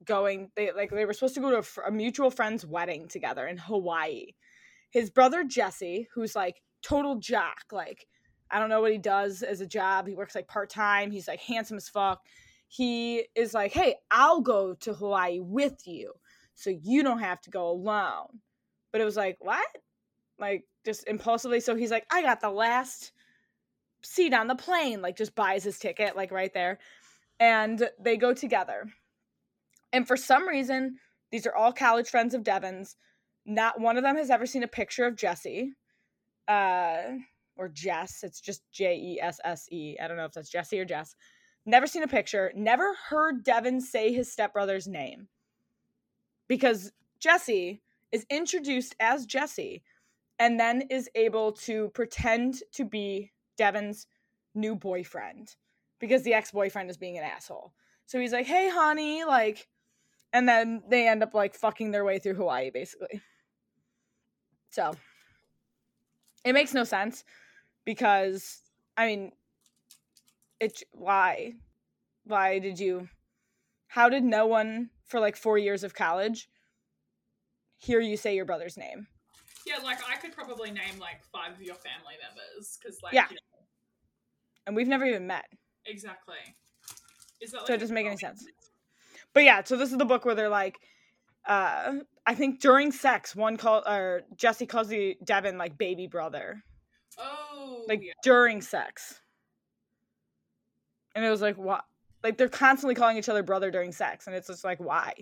[0.04, 0.50] going.
[0.54, 3.56] They like they were supposed to go to a, a mutual friend's wedding together in
[3.56, 4.26] Hawaii.
[4.90, 8.06] His brother Jesse, who's like total jock, like
[8.50, 10.06] I don't know what he does as a job.
[10.06, 11.10] He works like part time.
[11.10, 12.20] He's like handsome as fuck.
[12.68, 16.12] He is like, hey, I'll go to Hawaii with you,
[16.54, 18.40] so you don't have to go alone.
[18.92, 19.66] But it was like, what?
[20.38, 21.60] Like just impulsively.
[21.60, 23.12] So he's like, I got the last
[24.02, 25.02] seat on the plane.
[25.02, 26.78] Like just buys his ticket, like right there,
[27.38, 28.90] and they go together.
[29.92, 30.96] And for some reason,
[31.30, 32.96] these are all college friends of Devin's.
[33.46, 35.72] Not one of them has ever seen a picture of Jesse.
[36.48, 37.18] Uh,
[37.60, 38.22] or Jess.
[38.22, 39.96] It's just J E S S E.
[40.02, 41.14] I don't know if that's Jesse or Jess.
[41.66, 42.50] Never seen a picture.
[42.56, 45.28] Never heard Devin say his stepbrother's name.
[46.48, 49.82] Because Jesse is introduced as Jesse
[50.38, 54.06] and then is able to pretend to be Devin's
[54.54, 55.54] new boyfriend
[56.00, 57.72] because the ex boyfriend is being an asshole.
[58.06, 59.68] So he's like, hey, honey, like,
[60.32, 63.20] and then they end up like fucking their way through Hawaii basically.
[64.70, 64.94] So
[66.44, 67.24] it makes no sense
[67.84, 68.62] because
[68.96, 69.32] I mean,
[70.58, 71.54] it why
[72.24, 73.08] why did you
[73.88, 76.48] how did no one for like 4 years of college
[77.80, 79.08] hear you say your brother's name?
[79.66, 83.26] Yeah, like I could probably name like five of your family members because, like, Yeah.
[83.28, 83.64] you know,
[84.66, 85.46] And we've never even met.
[85.86, 86.36] exactly.
[87.40, 88.44] Is that like So it doesn't make any sense.
[89.34, 90.76] But yeah, so this is the book where they're like
[91.46, 91.94] uh
[92.26, 96.62] I think during sex one call or Jesse calls the Devin like baby brother.
[97.18, 98.12] Oh, Like yeah.
[98.22, 99.20] during sex.
[101.14, 101.84] And it was like what
[102.22, 105.14] like they're constantly calling each other brother during sex and it's just like why?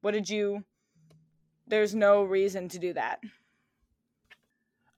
[0.00, 0.64] What did you
[1.70, 3.20] There's no reason to do that.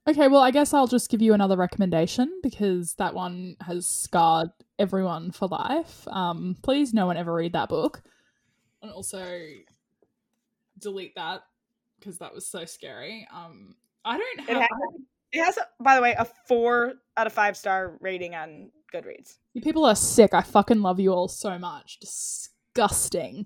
[0.05, 4.49] Okay, well, I guess I'll just give you another recommendation because that one has scarred
[4.77, 6.05] everyone for life.
[6.09, 8.01] Um, please, no one ever read that book.
[8.81, 9.23] and also
[10.79, 11.43] delete that
[11.99, 13.25] because that was so scary.
[13.33, 14.61] Um, I don't It have.
[14.63, 14.69] has,
[15.31, 19.35] it has by the way a 4 out of 5 star rating on Goodreads.
[19.53, 20.33] You people are sick.
[20.33, 21.99] I fucking love you all so much.
[22.01, 23.45] Disgusting.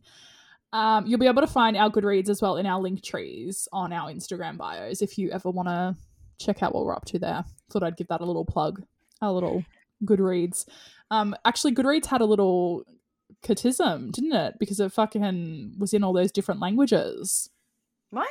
[0.74, 3.94] Um, you'll be able to find our Goodreads as well in our link trees on
[3.94, 5.96] our Instagram bios if you ever want to
[6.40, 7.44] check out what we're up to there.
[7.72, 8.84] Thought I'd give that a little plug,
[9.22, 9.64] a little
[10.04, 10.66] Goodreads.
[11.10, 12.84] Um, actually, Goodreads had a little
[13.44, 14.56] criticism, didn't it?
[14.60, 17.50] Because it fucking was in all those different languages.
[18.10, 18.28] What?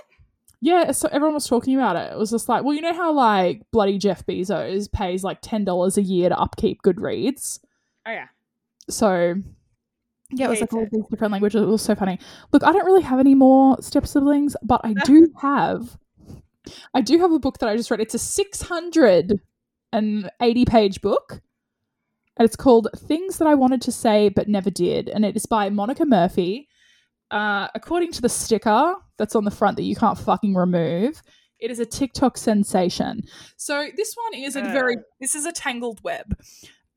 [0.61, 2.13] Yeah, so everyone was talking about it.
[2.13, 5.65] It was just like, well, you know how like bloody Jeff Bezos pays like ten
[5.65, 7.61] dollars a year to upkeep Goodreads.
[8.07, 8.29] Oh yeah.
[8.89, 9.35] So
[10.31, 11.63] yeah, it was like all these different languages.
[11.63, 12.19] It was so funny.
[12.53, 15.97] Look, I don't really have any more step siblings, but I do have
[16.95, 18.01] I do have a book that I just read.
[18.01, 19.41] It's a six hundred
[19.93, 21.41] and eighty page book.
[22.39, 25.09] And it's called Things That I Wanted to Say But Never Did.
[25.09, 26.69] And it is by Monica Murphy.
[27.31, 31.23] Uh, according to the sticker that's on the front that you can't fucking remove,
[31.61, 33.23] it is a TikTok sensation.
[33.57, 34.73] So this one is a Uh.
[34.73, 34.97] very.
[35.19, 36.37] This is a tangled web.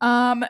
[0.02, 0.44] Um,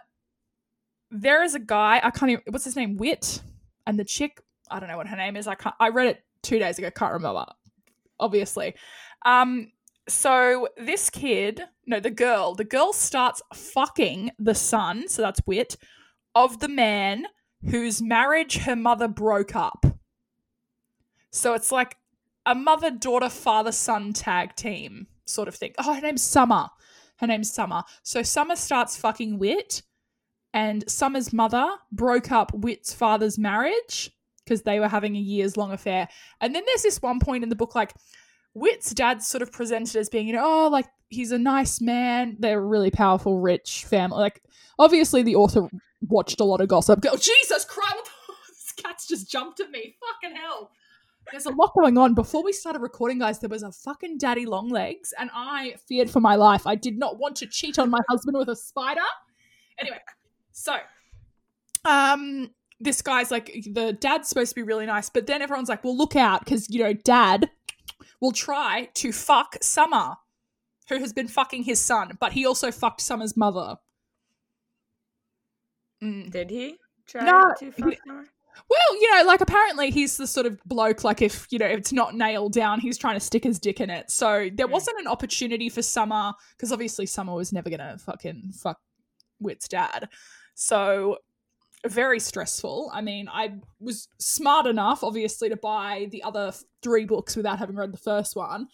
[1.11, 2.01] there is a guy.
[2.03, 2.43] I can't even.
[2.49, 2.97] What's his name?
[2.97, 3.41] Whit,
[3.87, 4.41] and the chick.
[4.71, 5.47] I don't know what her name is.
[5.47, 5.75] I can't.
[5.79, 6.91] I read it two days ago.
[6.91, 7.45] Can't remember.
[8.19, 8.75] Obviously.
[9.25, 9.71] Um.
[10.07, 12.55] So this kid, no, the girl.
[12.55, 15.07] The girl starts fucking the son.
[15.07, 15.77] So that's Whit
[16.35, 17.25] of the man
[17.69, 19.85] whose marriage her mother broke up.
[21.31, 21.97] So it's like
[22.45, 25.73] a mother, daughter, father, son tag team sort of thing.
[25.77, 26.69] Oh, her name's Summer.
[27.17, 27.83] Her name's Summer.
[28.03, 29.83] So Summer starts fucking Whit,
[30.53, 34.11] and Summer's mother broke up Whit's father's marriage
[34.43, 36.07] because they were having a years long affair.
[36.41, 37.93] And then there's this one point in the book, like
[38.53, 42.37] Whit's dad sort of presented as being, you know, oh, like he's a nice man.
[42.39, 44.19] They're a really powerful, rich family.
[44.19, 44.41] Like,
[44.77, 45.69] obviously, the author
[46.01, 47.17] watched a lot of Gossip Girl.
[47.17, 47.95] Jesus Christ!
[48.47, 49.95] This cat's just jumped at me.
[49.99, 50.69] Fucking hell.
[51.31, 52.13] There's a lot going on.
[52.13, 56.09] Before we started recording, guys, there was a fucking daddy long legs, and I feared
[56.09, 56.65] for my life.
[56.65, 59.01] I did not want to cheat on my husband with a spider.
[59.79, 59.99] Anyway,
[60.59, 60.75] so
[61.85, 62.49] um
[62.81, 65.97] this guy's like the dad's supposed to be really nice, but then everyone's like, well,
[65.97, 67.49] look out, because you know, dad
[68.21, 70.15] will try to fuck Summer,
[70.87, 73.77] who has been fucking his son, but he also fucked Summer's mother.
[76.03, 76.31] Mm.
[76.31, 76.77] Did he?
[77.07, 78.25] try No, to he- fuck more?
[78.69, 81.77] Well, you know, like apparently he's the sort of bloke, like if, you know, if
[81.79, 84.11] it's not nailed down, he's trying to stick his dick in it.
[84.11, 84.71] So there Mm.
[84.71, 88.79] wasn't an opportunity for Summer, because obviously Summer was never going to fucking fuck
[89.39, 90.09] Whit's dad.
[90.61, 91.19] So
[91.87, 92.91] very stressful.
[92.93, 96.51] I mean, I was smart enough, obviously, to buy the other
[96.83, 98.67] three books without having read the first one.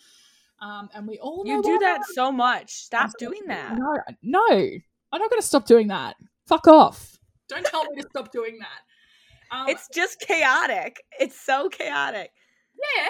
[0.60, 2.74] Um, and we all know You do that so much.
[2.74, 3.78] Stop doing that.
[3.78, 6.16] No, no, I'm not going to stop doing that.
[6.48, 7.20] Fuck off.
[7.50, 9.56] Don't tell me to stop doing that.
[9.56, 11.04] Um, It's just chaotic.
[11.20, 12.32] It's so chaotic.
[12.96, 13.10] yeah,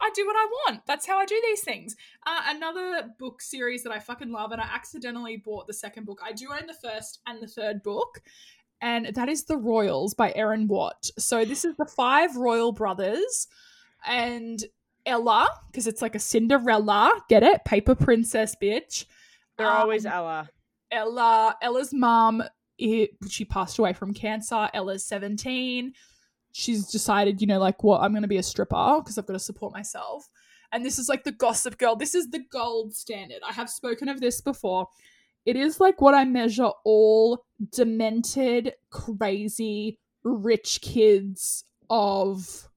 [0.00, 0.86] I do what I want.
[0.86, 1.96] That's how I do these things.
[2.26, 6.20] Uh, another book series that I fucking love, and I accidentally bought the second book.
[6.24, 8.20] I do own the first and the third book,
[8.80, 11.10] and that is The Royals by Erin Watt.
[11.18, 13.48] So this is the five royal brothers,
[14.06, 14.62] and
[15.06, 17.12] Ella, because it's like a Cinderella.
[17.28, 17.64] Get it?
[17.64, 19.06] Paper princess, bitch.
[19.58, 20.50] They're always Um, Ella.
[20.90, 22.42] Ella, Ella's mom,
[22.78, 24.68] it, she passed away from cancer.
[24.74, 25.92] Ella's 17.
[26.52, 29.34] She's decided, you know, like, what, I'm going to be a stripper because I've got
[29.34, 30.28] to support myself.
[30.72, 31.96] And this is like the gossip girl.
[31.96, 33.40] This is the gold standard.
[33.46, 34.88] I have spoken of this before.
[35.46, 42.68] It is like what I measure all demented, crazy, rich kids of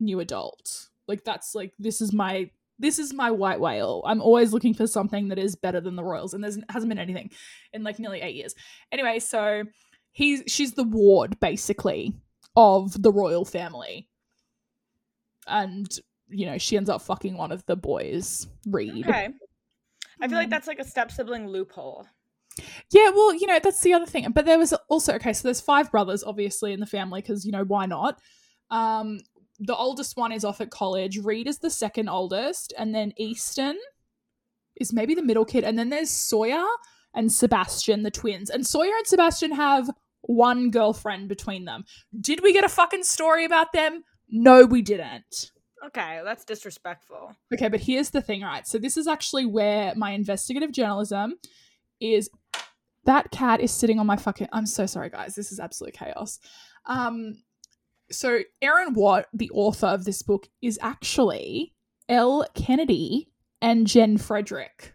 [0.00, 0.88] new adult.
[1.06, 4.02] Like that's like this is my this is my white whale.
[4.06, 6.98] I'm always looking for something that is better than the Royals, and there's hasn't been
[6.98, 7.30] anything
[7.72, 8.54] in like nearly eight years.
[8.92, 9.64] Anyway, so
[10.12, 12.14] he's she's the ward basically
[12.58, 14.08] of the royal family,
[15.46, 15.86] and
[16.28, 19.06] you know she ends up fucking one of the boys, Reed.
[19.06, 19.28] Okay.
[20.20, 20.50] I feel like Mm.
[20.50, 22.06] that's like a step sibling loophole.
[22.90, 24.28] Yeah, well, you know, that's the other thing.
[24.32, 27.52] But there was also okay, so there's five brothers obviously in the family because you
[27.52, 28.18] know why not?
[28.70, 29.20] Um,
[29.60, 31.18] the oldest one is off at college.
[31.18, 33.78] Reed is the second oldest, and then Easton
[34.76, 36.64] is maybe the middle kid, and then there's Sawyer
[37.14, 38.50] and Sebastian, the twins.
[38.50, 39.88] And Sawyer and Sebastian have
[40.22, 41.84] one girlfriend between them.
[42.20, 44.04] Did we get a fucking story about them?
[44.28, 45.52] No, we didn't.
[45.86, 47.34] Okay, that's disrespectful.
[47.54, 48.66] Okay, but here's the thing, right?
[48.66, 51.34] So this is actually where my investigative journalism
[52.00, 52.28] is
[53.04, 55.34] that cat is sitting on my fucking I'm so sorry guys.
[55.34, 56.38] This is absolute chaos.
[56.86, 57.42] Um
[58.10, 61.74] so Erin Watt, the author of this book, is actually
[62.08, 64.94] Elle Kennedy and Jen Frederick.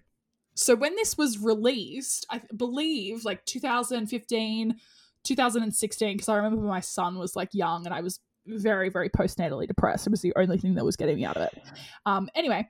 [0.56, 4.76] So when this was released, I believe like 2015,
[5.24, 9.68] 2016, because I remember my son was like young and I was very, very postnatally
[9.68, 10.06] depressed.
[10.06, 11.62] It was the only thing that was getting me out of it.
[12.06, 12.68] Um, anyway,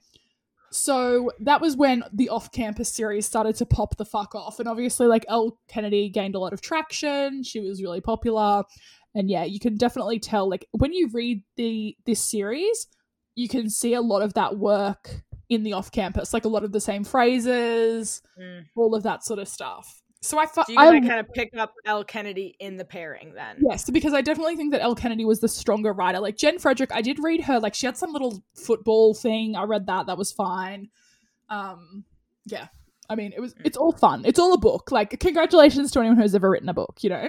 [0.71, 5.07] so that was when the off-campus series started to pop the fuck off, and obviously,
[5.07, 7.43] like Elle Kennedy gained a lot of traction.
[7.43, 8.63] She was really popular,
[9.15, 10.49] and yeah, you can definitely tell.
[10.49, 12.87] Like when you read the this series,
[13.35, 16.71] you can see a lot of that work in the off-campus, like a lot of
[16.71, 18.65] the same phrases, Mm.
[18.75, 20.02] all of that sort of stuff.
[20.23, 23.57] So I, fu- So I kind of pick up Elle Kennedy in the pairing then.
[23.59, 26.19] Yes, because I definitely think that Elle Kennedy was the stronger writer.
[26.21, 27.59] Like Jen Frederick, I did read her.
[27.59, 29.57] Like she had some little football thing.
[29.57, 30.07] I read that.
[30.07, 30.89] That was fine.
[31.49, 32.05] Um,
[32.45, 32.67] yeah.
[33.09, 33.53] I mean, it was.
[33.65, 34.23] It's all fun.
[34.25, 34.89] It's all a book.
[34.91, 36.99] Like, congratulations to anyone who's ever written a book.
[37.01, 37.27] You know.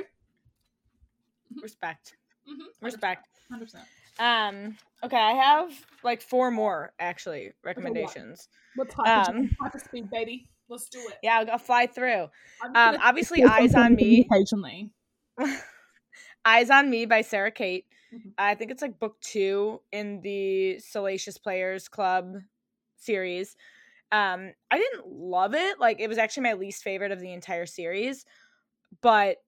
[1.60, 2.14] Respect.
[2.48, 2.84] Mm-hmm.
[2.84, 3.26] Respect.
[3.50, 3.84] Hundred percent.
[4.20, 4.76] Um.
[5.04, 5.72] Okay, I have
[6.04, 8.48] like four more actually recommendations.
[8.76, 10.48] What's hyper, Um, hyper speed, baby?
[10.68, 11.18] Let's do it.
[11.22, 12.28] Yeah, I'll, I'll fly through.
[12.62, 12.98] Um.
[13.02, 14.26] Obviously, Eyes on Me.
[14.30, 14.90] occasionally.
[16.44, 17.86] Eyes on Me by Sara Cate.
[18.12, 18.32] Mhm.
[18.38, 22.36] I think it's like book two in the Salacious Players Club
[22.96, 23.56] series.
[24.12, 25.80] Um, I didn't love it.
[25.80, 28.24] Like it was actually my least favorite of the entire series,
[29.02, 29.38] but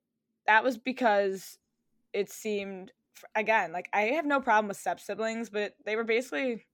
[0.47, 1.59] that was because
[2.13, 2.93] it seemed
[3.35, 6.67] again like I have no problem with step siblings, but they were basically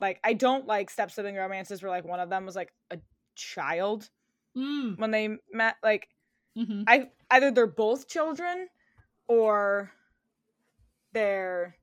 [0.00, 2.98] like I don't like step sibling romances where like one of them was like a
[3.38, 4.10] child
[4.56, 5.76] Mm, when they met.
[5.82, 6.08] Like
[6.56, 6.84] mhm.
[6.86, 8.68] I either they're both children
[9.28, 9.92] or
[11.12, 11.76] they're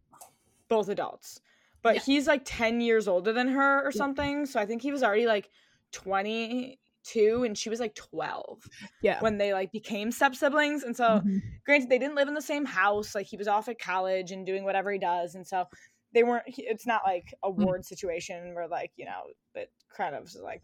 [0.69, 1.41] both adults.
[1.83, 2.01] But Yeah.
[2.01, 3.99] he's like 10 years older than her or Yeah.
[3.99, 4.45] something.
[4.45, 5.49] So I think he was already like
[5.91, 8.69] 22 and she was like 12
[9.01, 9.21] Yeah.
[9.21, 10.83] when they like became step siblings.
[10.83, 11.41] And so Mhm.
[11.65, 13.15] granted they didn't live in the same house.
[13.15, 15.35] Like he was off at college and doing whatever he does.
[15.35, 15.65] And so
[16.13, 17.65] they weren't it's not like a Mm.
[17.65, 19.23] ward situation where like, you know,
[19.55, 20.63] it kind of like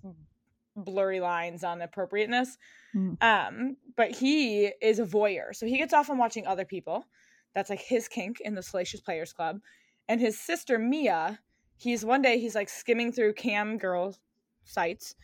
[0.75, 2.57] blurry lines on appropriateness.
[2.95, 3.21] Mm.
[3.21, 5.55] Um, but he is a voyeur.
[5.55, 7.05] So he gets off on watching other people.
[7.53, 9.59] That's like his kink in the Salacious Players Club.
[10.07, 11.39] And his sister Mia,
[11.77, 14.15] he's one day he's like skimming through cam girl
[14.63, 15.15] sites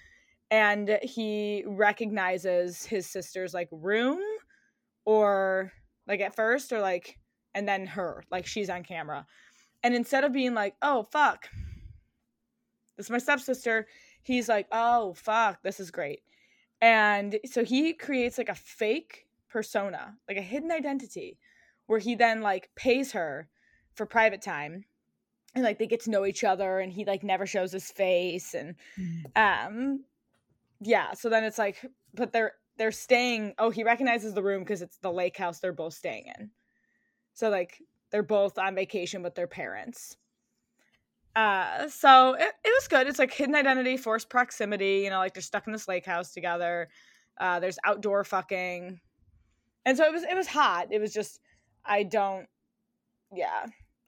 [0.49, 4.19] and he recognizes his sister's like room
[5.05, 5.71] or
[6.07, 7.17] like at first or like
[7.53, 9.25] and then her, like she's on camera.
[9.83, 11.49] And instead of being like, oh fuck,
[12.97, 13.87] this is my stepsister,
[14.27, 16.21] he's like, oh fuck, this is great.
[16.81, 21.39] And so he creates like a fake persona, like a hidden identity,
[21.85, 23.47] where he then like pays her
[23.95, 24.83] for private time
[25.55, 28.53] and like they get to know each other and he like never shows his face
[28.53, 28.75] and
[29.35, 30.03] um
[30.81, 34.83] yeah so then it's like but they're they're staying oh he recognizes the room because
[34.83, 36.51] it's the lake house they're both staying in.
[37.33, 40.17] So like they're both on vacation with their parents
[41.37, 45.33] uh so it, it was good it's like hidden identity forced proximity you know like
[45.33, 46.89] they're stuck in this lake house together
[47.39, 48.99] uh there's outdoor fucking
[49.85, 51.39] and so it was it was hot it was just
[51.85, 52.47] i don't
[53.35, 53.65] yeah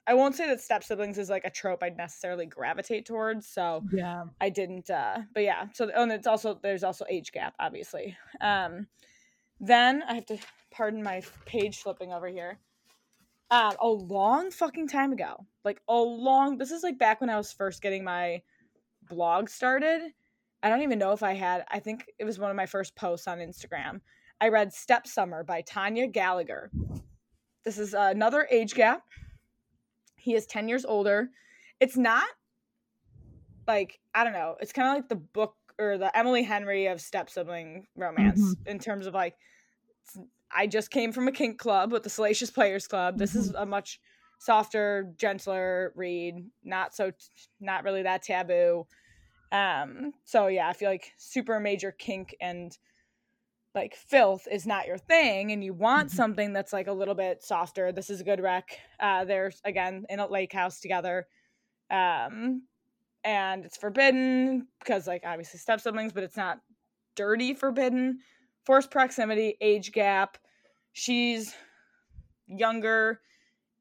[0.08, 3.84] i won't say that step siblings is like a trope i'd necessarily gravitate towards so
[3.94, 4.24] Yeah.
[4.42, 8.18] I didn't uh but yeah, so oh, and it's also there's also age gap obviously.
[8.42, 8.88] Um
[9.60, 10.38] then I have to
[10.72, 12.58] pardon my page flipping over here.
[13.52, 15.46] Um a long fucking time ago.
[15.64, 18.42] Like a long this is like back when I was first getting my
[19.10, 20.02] blog started.
[20.62, 22.96] I don't even know if I had I think it was one of my first
[22.96, 24.02] posts on Instagram.
[24.42, 26.72] I read Step Summer by Tanya Gallagher.
[27.66, 29.04] This is another age gap.
[30.16, 31.30] He is 10 years older.
[31.80, 32.28] It's not
[33.68, 34.56] like I don't know.
[34.60, 38.80] It's kind of like the book or the Emily Henry of step sibling romance in
[38.80, 39.36] terms of like
[40.52, 43.18] I just came from a kink club with the Salacious Players Club.
[43.18, 44.00] This is a much
[44.40, 47.12] softer, gentler read, not so
[47.60, 48.88] not really that taboo.
[49.52, 52.78] Um so yeah, I feel like super major kink and
[53.76, 56.16] like filth is not your thing and you want Mhm.
[56.16, 57.92] something that's like a little bit softer.
[57.92, 58.80] This is a good rec.
[59.00, 61.28] Uh they're again in a lake house together.
[61.92, 62.64] Um
[63.24, 66.60] and it's forbidden because like obviously step siblings but it's not
[67.16, 68.20] dirty forbidden
[68.70, 70.38] forced proximity age gap.
[70.94, 71.56] She's
[72.46, 73.20] younger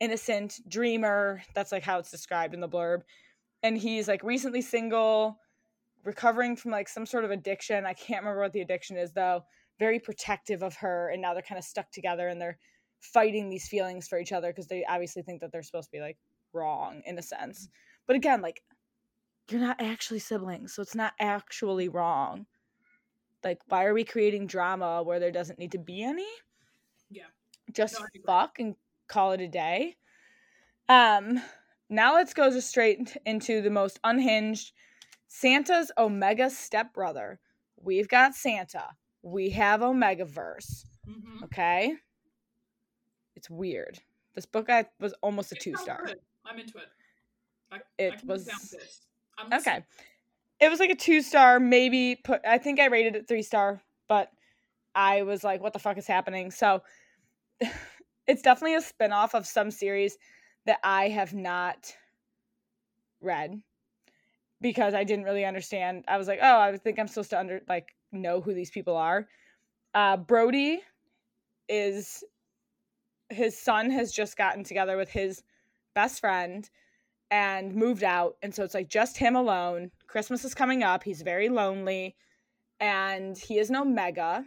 [0.01, 1.42] innocent dreamer.
[1.55, 3.03] That's like how it's described in the blurb.
[3.62, 5.40] And he's like recently single
[6.05, 7.85] recovering from like some sort of addiction.
[7.85, 9.42] I can't remember what the addiction is though.
[9.79, 12.57] Very protective of her and now they're kind of stuck together and they're
[13.01, 16.01] fighting these feelings for each other because they obviously think that they're supposed to be
[16.01, 16.16] like
[16.55, 17.68] wrong in a sense.
[18.07, 18.62] But again like
[19.51, 22.46] you're not actually siblings, so it's not actually wrong.
[23.44, 26.27] Like, why are we creating drama where there doesn't need to be any?
[27.11, 27.24] Yeah.
[27.72, 28.74] Just No, fuck and
[29.07, 29.96] call it a day.
[30.88, 31.40] Um,
[31.88, 34.72] now let's go just straight into the most unhinged
[35.29, 37.38] Santa's Omega stepbrother.
[37.81, 38.85] We've got Santa.
[39.22, 40.87] We have Omega verse.
[41.09, 41.44] Mm-hmm.
[41.44, 41.94] Okay.
[43.37, 43.98] It's weird.
[44.35, 46.09] This book I was almost a two star.
[46.44, 46.88] I'm into it.
[47.70, 49.51] I, It I was- get down.
[49.53, 49.85] I'm Okay.
[50.61, 53.81] It was like a two star, maybe put I think I rated it three star,
[54.09, 54.31] but
[54.94, 56.51] I was like, what the fuck is happening?
[56.51, 56.83] So
[58.27, 60.18] it's definitely a spin-off of some series
[60.66, 61.94] that I have not
[63.21, 63.62] read
[64.61, 66.05] because I didn't really understand.
[66.09, 68.97] I was like, oh, I think I'm supposed to under like know who these people
[68.97, 69.29] are.
[69.94, 70.81] Uh Brody
[71.68, 72.25] is
[73.31, 75.42] his son has just gotten together with his
[75.94, 76.68] best friend
[77.30, 78.36] and moved out.
[78.42, 79.90] And so it's like just him alone.
[80.06, 81.04] Christmas is coming up.
[81.04, 82.16] He's very lonely.
[82.80, 84.44] And he is no mega.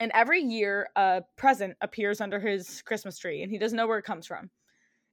[0.00, 3.98] And every year a present appears under his christmas tree and he doesn't know where
[3.98, 4.50] it comes from.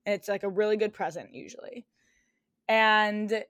[0.06, 1.86] And it's like a really good present usually.
[2.68, 3.44] And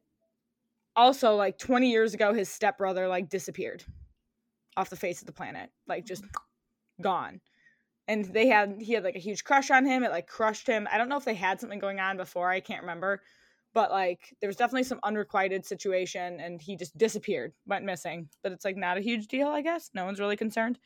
[0.96, 3.84] also like 20 years ago his stepbrother like disappeared
[4.76, 6.26] off the face of the planet like just
[7.02, 7.40] gone
[8.10, 10.04] and they had he had like a huge crush on him.
[10.04, 10.88] It like crushed him.
[10.92, 12.50] I don't know if they had something going on before.
[12.50, 13.22] I can't remember.
[13.72, 18.28] But like there was definitely some unrequited situation and he just disappeared went missing.
[18.42, 19.92] But it's like not a huge deal i guess.
[19.94, 20.80] No one's really concerned.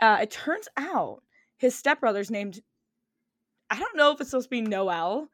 [0.00, 1.22] Uh it turns out
[1.58, 2.60] his stepbrother's named
[3.70, 5.28] i don't know if it's supposed to be noel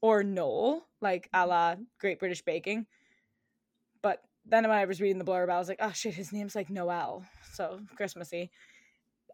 [0.00, 2.86] or noel like a la great british baking.
[4.02, 6.56] But then when i was reading the blurb i was like oh shit his name's
[6.56, 7.24] like noel.
[7.52, 8.50] So christmassy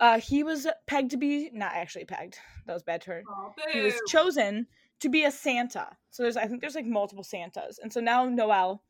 [0.01, 2.39] uh, he was pegged to be not actually pegged.
[2.67, 3.25] That was a bad turn.
[3.29, 4.67] Oh, He was chosen
[5.01, 5.97] to be a Santa.
[6.11, 8.83] So there's I think there's like multiple Santas, and so now Noel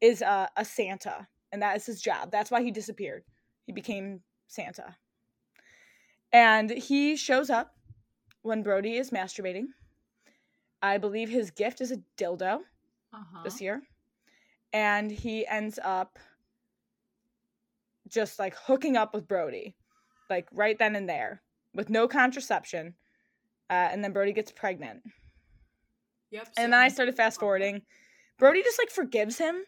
[0.00, 2.30] is uh, a Santa, and that is his job.
[2.30, 3.24] That's why he disappeared.
[3.66, 4.96] He became Santa,
[6.32, 7.74] and he shows up
[8.42, 9.66] when Brody is masturbating.
[10.82, 12.60] I believe his gift is a dildo
[13.12, 13.42] Uh-huh.
[13.44, 13.82] this year,
[14.72, 16.18] and he ends up
[18.08, 19.76] just like hooking up with Brody,
[20.32, 21.42] like right then and there,
[21.74, 22.94] with no contraception.
[23.70, 25.02] Uh, and then Brody gets pregnant.
[26.30, 26.48] Yep.
[26.56, 27.82] And then I started fast forwarding.
[28.38, 29.64] Brody just like forgives him,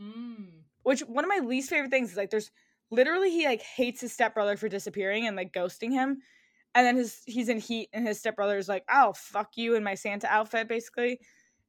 [0.00, 0.48] Mm.
[0.82, 2.50] which one of my least favorite things is like there's
[2.90, 6.20] literally he like hates his stepbrother for disappearing and like ghosting him.
[6.74, 9.84] And then his he's in heat and his stepbrother is like, "Oh, fuck you in
[9.84, 11.20] my Santa outfit basically."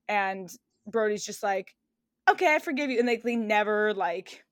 [0.08, 0.50] And
[0.88, 1.76] Brody's just like,
[2.28, 4.44] "Okay, I forgive you." And like they never like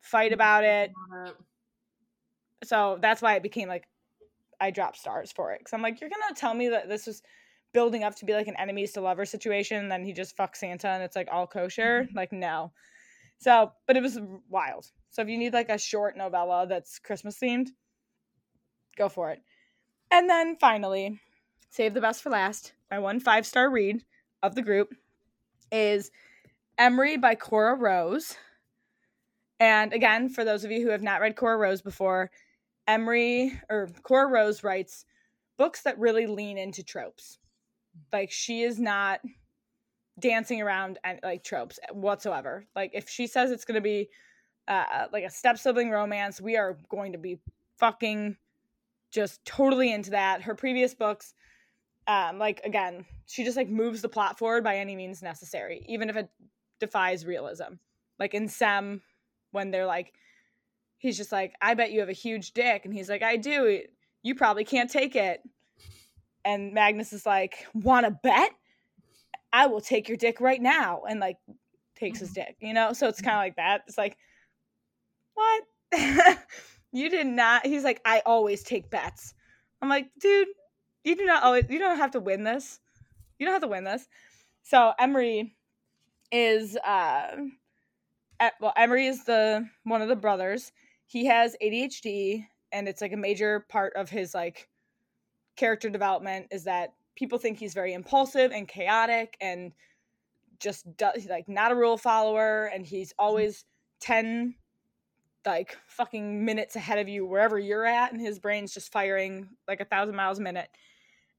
[0.00, 0.90] fight about it.
[2.64, 3.84] So that's why it became like
[4.60, 7.22] I dropped stars for it because I'm like, you're gonna tell me that this was
[7.72, 10.56] building up to be like an enemies to lover situation, and then he just fucks
[10.56, 12.02] Santa and it's like all kosher.
[12.02, 12.16] Mm-hmm.
[12.16, 12.72] Like no.
[13.38, 14.86] So, but it was wild.
[15.10, 17.70] So if you need like a short novella that's Christmas themed,
[18.96, 19.42] go for it.
[20.12, 21.18] And then finally,
[21.70, 22.72] save the best for last.
[22.90, 24.04] My one five star read
[24.42, 24.94] of the group
[25.72, 26.10] is
[26.78, 28.36] Emery by Cora Rose.
[29.58, 32.30] And again, for those of you who have not read Cora Rose before,
[32.86, 35.04] Emery or Cora Rose writes
[35.56, 37.38] books that really lean into tropes.
[38.12, 39.20] Like she is not
[40.18, 42.66] dancing around and like tropes whatsoever.
[42.74, 44.08] Like if she says it's going to be
[44.68, 47.38] uh like a step sibling romance, we are going to be
[47.78, 48.36] fucking
[49.10, 50.42] just totally into that.
[50.42, 51.34] Her previous books
[52.06, 56.10] um like again, she just like moves the plot forward by any means necessary, even
[56.10, 56.28] if it
[56.80, 57.74] defies realism.
[58.18, 59.02] Like in Sem
[59.52, 60.12] when they're like
[61.02, 62.84] he's just like, I bet you have a huge dick.
[62.84, 63.80] And he's like, I do.
[64.22, 65.42] You probably can't take it.
[66.44, 68.52] And Magnus is like, Want to bet?
[69.52, 71.02] I will take your dick right now.
[71.08, 71.38] And like,
[71.96, 72.92] takes his dick, you know?
[72.92, 73.82] So it's kind of like that.
[73.88, 74.16] It's like,
[75.34, 75.64] What?
[76.92, 77.66] you did not.
[77.66, 79.34] He's like, I always take bets.
[79.82, 80.48] I'm like, dude,
[81.02, 82.78] you do not always, you don't have to win this.
[83.40, 84.06] You don't have to win this.
[84.62, 85.56] So Emery
[86.30, 87.26] is, uh,
[88.60, 90.70] well, Emery is the one of the brothers
[91.12, 94.70] he has ADHD and it's like a major part of his like
[95.56, 99.72] character development is that people think he's very impulsive and chaotic and
[100.58, 103.66] just does like not a rule follower and he's always
[104.00, 104.54] 10
[105.44, 109.82] like fucking minutes ahead of you wherever you're at and his brain's just firing like
[109.82, 110.70] a thousand miles a minute.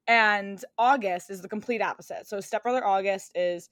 [0.08, 2.28] And august is the complete opposite.
[2.28, 3.72] So stepbrother august is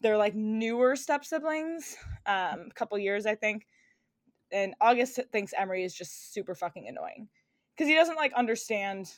[0.00, 1.96] they're like newer step siblings
[2.26, 3.66] um a couple years i think
[4.52, 7.28] and August thinks Emery is just super fucking annoying
[7.74, 9.12] because he doesn't like understand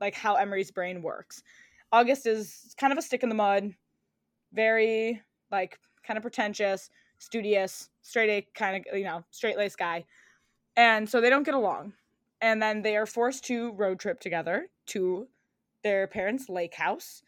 [0.00, 1.42] like how Emery's brain works.
[1.90, 3.74] August is kind of a stick in the mud,
[4.52, 10.04] very like kind of pretentious, studious, straight A kind of you know straight laced guy,
[10.76, 11.94] and so they don't get along.
[12.40, 15.26] And then they are forced to road trip together to
[15.82, 17.22] their parents' lake house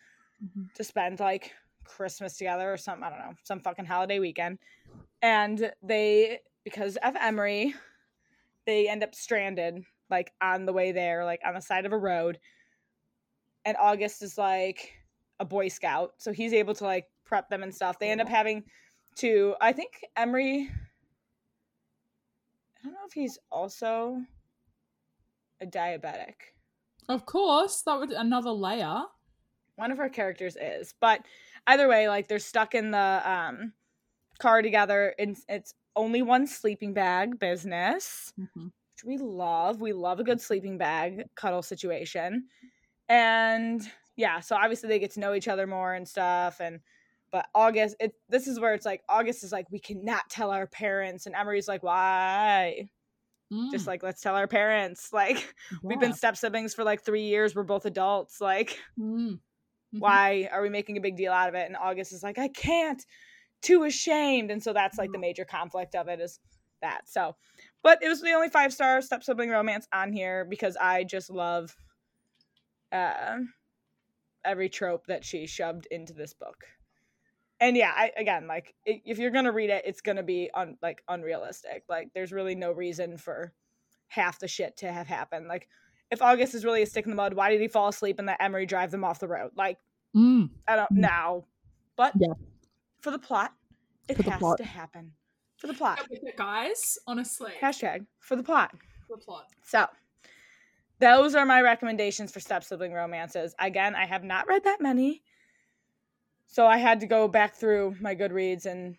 [0.44, 0.66] mm-hmm.
[0.74, 1.52] to spend like
[1.84, 3.02] Christmas together or something.
[3.02, 4.58] I don't know, some fucking holiday weekend.
[5.22, 7.74] And they because of Emery,
[8.66, 11.98] they end up stranded like on the way there, like on the side of a
[11.98, 12.38] road.
[13.64, 14.92] And August is like
[15.38, 17.98] a Boy Scout, so he's able to like prep them and stuff.
[17.98, 18.64] They end up having
[19.16, 20.68] to, I think Emery.
[22.78, 24.22] I don't know if he's also
[25.60, 26.34] a diabetic.
[27.08, 29.02] Of course, that would another layer.
[29.76, 31.20] One of our characters is, but
[31.66, 33.72] either way, like they're stuck in the um
[34.38, 35.14] car together.
[35.18, 38.64] And it's only one sleeping bag business, mm-hmm.
[38.64, 39.80] which we love.
[39.80, 42.44] We love a good sleeping bag cuddle situation.
[43.08, 43.82] And
[44.16, 46.60] yeah, so obviously they get to know each other more and stuff.
[46.60, 46.80] And
[47.32, 50.66] but August, it this is where it's like August is like, we cannot tell our
[50.66, 52.90] parents, and Emery's like, why?
[53.52, 53.70] Mm.
[53.70, 55.10] Just like let's tell our parents.
[55.12, 55.78] Like yeah.
[55.82, 57.54] we've been step siblings for like three years.
[57.54, 58.40] We're both adults.
[58.40, 59.32] Like mm.
[59.32, 59.98] mm-hmm.
[59.98, 61.66] why are we making a big deal out of it?
[61.66, 63.04] And August is like, I can't
[63.62, 65.22] too ashamed and so that's like the mm-hmm.
[65.22, 66.40] major conflict of it is
[66.80, 67.36] that so.
[67.82, 71.30] But it was the only five star step sibling romance on here because i just
[71.30, 71.76] love
[72.92, 73.38] uh
[74.44, 76.64] every trope that she shoved into this book.
[77.60, 81.02] And yeah I, again like if you're gonna read it it's gonna be un, like
[81.08, 81.84] unrealistic.
[81.88, 83.52] Like there's really no reason for
[84.08, 85.46] half the shit to have happened.
[85.48, 85.68] Like
[86.10, 88.26] if august is really a stick in the mud why did he fall asleep and
[88.26, 89.50] let emery drive them off the road?
[89.54, 89.78] Like
[90.16, 90.48] mm.
[90.66, 91.02] i don't mm.
[91.02, 91.46] know
[91.96, 92.32] but yeah
[93.00, 93.52] for the plot.
[94.08, 94.58] It for has plot.
[94.58, 95.12] to happen.
[95.56, 96.00] For the plot.
[96.36, 97.52] guys, honestly.
[97.60, 98.72] Hashtag for the plot.
[99.06, 99.46] For the plot.
[99.62, 99.86] So
[101.00, 103.54] those are my recommendations for step sibling romances.
[103.58, 105.22] Again, I have not read that many.
[106.46, 108.96] So I had to go back through my Goodreads and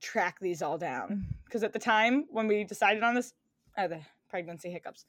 [0.00, 1.26] track these all down.
[1.44, 3.32] Because at the time when we decided on this,
[3.78, 5.04] oh, the pregnancy hiccups.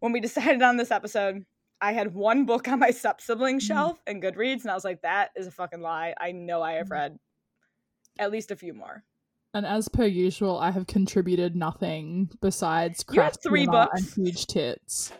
[0.00, 1.44] When we decided on this episode,
[1.80, 3.66] I had one book on my step sibling mm-hmm.
[3.66, 6.14] shelf and Goodreads, and I was like, that is a fucking lie.
[6.18, 6.92] I know I have mm-hmm.
[6.92, 7.18] read
[8.18, 9.04] at least a few more.
[9.52, 14.46] And as per usual, I have contributed nothing besides you have three books and huge
[14.46, 15.12] tits.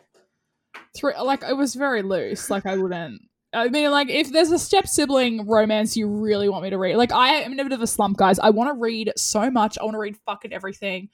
[0.97, 2.51] Three, like it was very loose.
[2.51, 3.23] Like I wouldn't.
[3.53, 6.97] I mean, like if there's a step sibling romance you really want me to read,
[6.97, 8.41] like I am in a bit of a slump, guys.
[8.41, 9.79] I want to read so much.
[9.79, 11.11] I want to read fucking everything,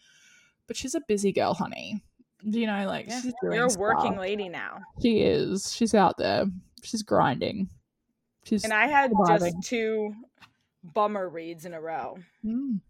[0.66, 2.03] but she's a busy girl, honey
[2.45, 4.80] you know, like yeah, you're a working lady now.
[5.03, 5.72] She is.
[5.74, 6.47] She's out there.
[6.82, 7.68] She's grinding.
[8.45, 9.55] She's and I had surviving.
[9.61, 10.14] just two
[10.95, 12.18] bummer reads in a row.
[12.45, 12.80] Mm.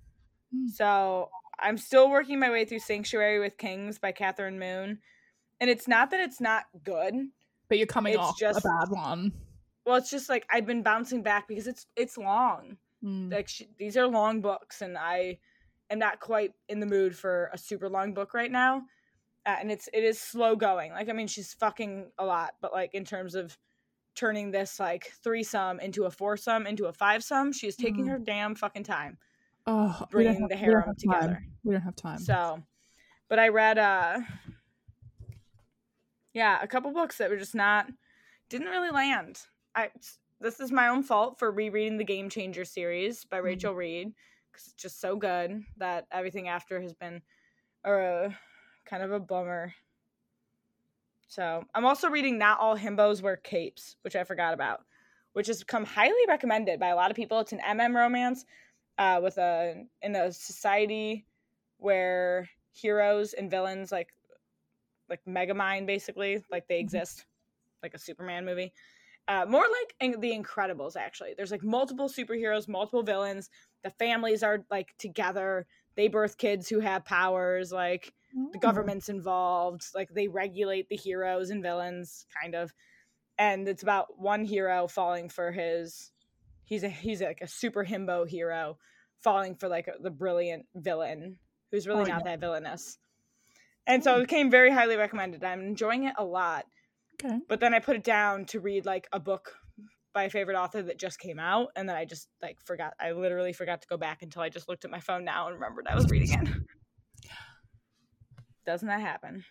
[0.54, 0.68] Mm.
[0.74, 1.28] So
[1.58, 4.98] I'm still working my way through Sanctuary with Kings by Kathryn Moon.
[5.60, 7.14] And it's not that it's not good.
[7.68, 9.32] But you're coming It's off just- a bad one.
[9.86, 12.76] Well, it's just like I've been bouncing back because it's it's long.
[13.02, 13.32] Mm.
[13.32, 15.38] Like sh- these are long books, and I
[15.88, 18.82] am not quite in the mood for a super long book right now.
[19.46, 20.92] Uh, and it's it is slow going.
[20.92, 23.56] Like I mean, she's fucking a lot, but like in terms of
[24.14, 28.10] turning this like threesome into a foursome into a fivesome, she is taking Mm.
[28.10, 29.16] her damn fucking time.
[29.66, 31.26] Oh, Bringing have- the we harem have together.
[31.34, 31.52] time.
[31.64, 32.18] We don't have time.
[32.18, 32.62] So,
[33.28, 34.20] but I read uh
[36.32, 37.86] yeah, a couple books that were just not
[38.48, 39.38] didn't really land.
[39.74, 39.90] I
[40.40, 43.44] this is my own fault for rereading the Game Changer series by Mhm.
[43.44, 44.12] Rachel Reid
[44.52, 47.22] cuz it's just so good that everything after has been
[47.84, 48.28] uh
[48.84, 49.74] kind of a bummer.
[51.28, 54.84] So, I'm also reading Not All Himbos Wear Capes, which I forgot about,
[55.32, 57.38] which has become highly recommended by a lot of people.
[57.38, 58.44] It's an MM romance
[58.98, 61.26] uh, with a in a society
[61.78, 64.12] where heroes and villains like
[65.08, 66.80] like Megamind basically like they Mhm.
[66.80, 67.26] exist
[67.82, 68.72] like a Superman movie.
[69.28, 71.34] Uh, more like in- the Incredibles actually.
[71.34, 73.50] There's like multiple superheroes, multiple villains.
[73.84, 75.66] The families are like together.
[75.96, 77.72] They birth kids who have powers.
[77.72, 78.60] Like the Oh.
[78.60, 79.84] government's involved.
[79.94, 82.72] Like they regulate the heroes and villains, kind of.
[83.38, 86.12] And it's about one hero falling for his.
[86.64, 88.78] He's a he's like a super himbo hero,
[89.22, 91.38] falling for like the brilliant villain
[91.70, 92.32] who's really Oh, not yeah.
[92.32, 92.98] that villainous.
[93.86, 94.20] And so hmm.
[94.20, 95.42] it became very highly recommended.
[95.42, 96.66] I'm enjoying it a lot.
[97.22, 97.38] Okay.
[97.48, 99.54] But then I put it down to read like a book
[100.12, 102.94] by a favorite author that just came out, and then I just like forgot.
[103.00, 105.54] I literally forgot to go back until I just looked at my phone now and
[105.54, 106.48] remembered I was reading it.
[108.70, 109.44] Doesn't that happen?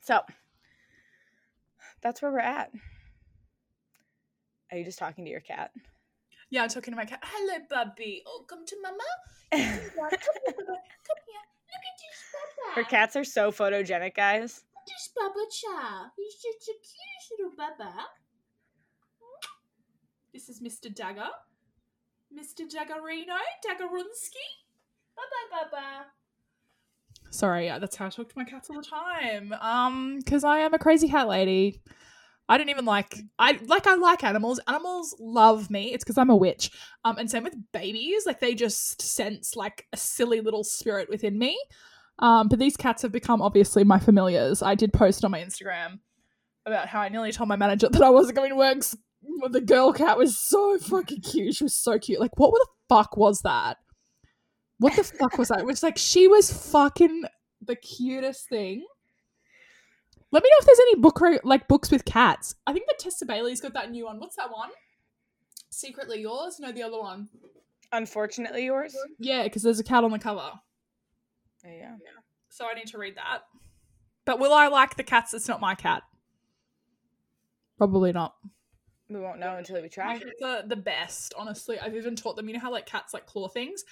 [0.00, 0.22] So
[2.00, 2.70] that's where we're at.
[4.72, 5.70] Are you just talking to your cat?
[6.48, 7.22] Yeah, I'm talking to my cat.
[7.22, 8.22] Hello, Bubby.
[8.26, 8.96] Oh, come to mama.
[9.52, 11.44] Come here, Come here.
[11.68, 12.74] Look at this Bubba.
[12.76, 14.62] Her cats are so photogenic, guys.
[14.74, 16.10] Look This Bubba Cha.
[16.16, 17.92] He's such a cute little Bubba.
[20.32, 20.90] This is Mr.
[20.94, 21.28] Dagger.
[22.34, 22.62] Mr.
[22.62, 23.36] Daggerino.
[23.62, 24.46] Daggerunski.
[25.14, 26.04] Bye-bye, Bubba.
[27.30, 29.52] Sorry, yeah, that's how I talk to my cats all the time.
[29.60, 31.80] Um, because I am a crazy cat lady.
[32.48, 34.60] I don't even like I like I like animals.
[34.68, 35.92] Animals love me.
[35.92, 36.70] It's because I'm a witch.
[37.04, 38.24] Um, and same with babies.
[38.24, 41.58] Like they just sense like a silly little spirit within me.
[42.20, 44.62] Um, but these cats have become obviously my familiars.
[44.62, 45.98] I did post on my Instagram
[46.64, 48.78] about how I nearly told my manager that I wasn't going to work.
[49.50, 51.56] The girl cat was so fucking cute.
[51.56, 52.20] She was so cute.
[52.20, 53.78] Like, what the fuck was that?
[54.78, 55.60] What the fuck was that?
[55.60, 57.24] It was like she was fucking
[57.62, 58.84] the cutest thing.
[60.32, 62.54] Let me know if there's any book re- like books with cats.
[62.66, 64.18] I think that Tessa Bailey's got that new one.
[64.18, 64.70] What's that one?
[65.70, 66.58] Secretly yours?
[66.60, 67.28] No, the other one.
[67.92, 68.94] Unfortunately, yours.
[69.18, 70.50] Yeah, because there's a cat on the cover.
[71.64, 71.94] Oh, yeah.
[72.48, 73.40] So I need to read that.
[74.24, 75.32] But will I like the cats?
[75.32, 76.02] It's not my cat.
[77.78, 78.34] Probably not.
[79.08, 80.18] We won't know until we My try.
[80.18, 81.78] cats are the best, honestly.
[81.78, 83.84] I've even taught them, you know how like cats like claw things?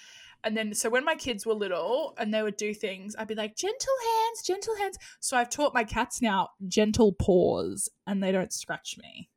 [0.44, 3.34] And then so when my kids were little and they would do things, I'd be
[3.34, 4.98] like, gentle hands, gentle hands.
[5.20, 9.30] So I've taught my cats now gentle paws and they don't scratch me.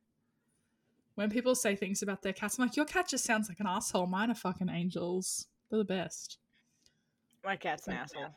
[1.14, 3.66] When people say things about their cats, I'm like, your cat just sounds like an
[3.66, 4.06] asshole.
[4.06, 5.48] Mine are fucking angels.
[5.70, 6.38] They're the best.
[7.44, 8.36] My cat's an asshole.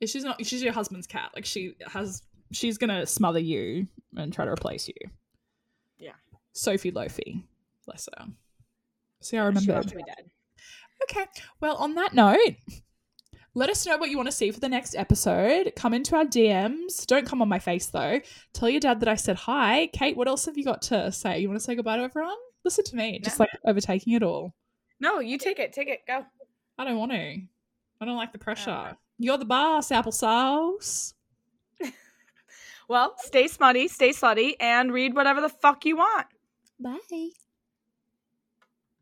[0.00, 1.30] If she's not she's your husband's cat.
[1.34, 3.86] Like she has she's gonna smother you
[4.16, 5.10] and try to replace you.
[5.98, 6.14] Yeah.
[6.54, 7.44] Sophie Lofi.
[7.86, 8.26] Bless her.
[9.20, 9.60] See, I remember.
[9.60, 10.31] She wants to be dead.
[11.04, 11.26] Okay.
[11.60, 12.56] Well, on that note,
[13.54, 15.72] let us know what you want to see for the next episode.
[15.76, 17.06] Come into our DMs.
[17.06, 18.20] Don't come on my face though.
[18.52, 19.88] Tell your dad that I said hi.
[19.92, 21.40] Kate, what else have you got to say?
[21.40, 22.36] You want to say goodbye to everyone?
[22.64, 23.44] Listen to me, just No.
[23.44, 24.54] like overtaking it all.
[25.00, 25.72] No, you take it.
[25.72, 26.00] Take it.
[26.06, 26.24] Go.
[26.78, 27.36] I don't want to.
[28.00, 28.70] I don't like the oh, pressure.
[28.70, 28.96] Okay.
[29.18, 31.14] You're the boss, applesauce.
[32.88, 36.26] Well, stay smutty, stay slutty, and read whatever the fuck you want.
[36.78, 37.30] Bye.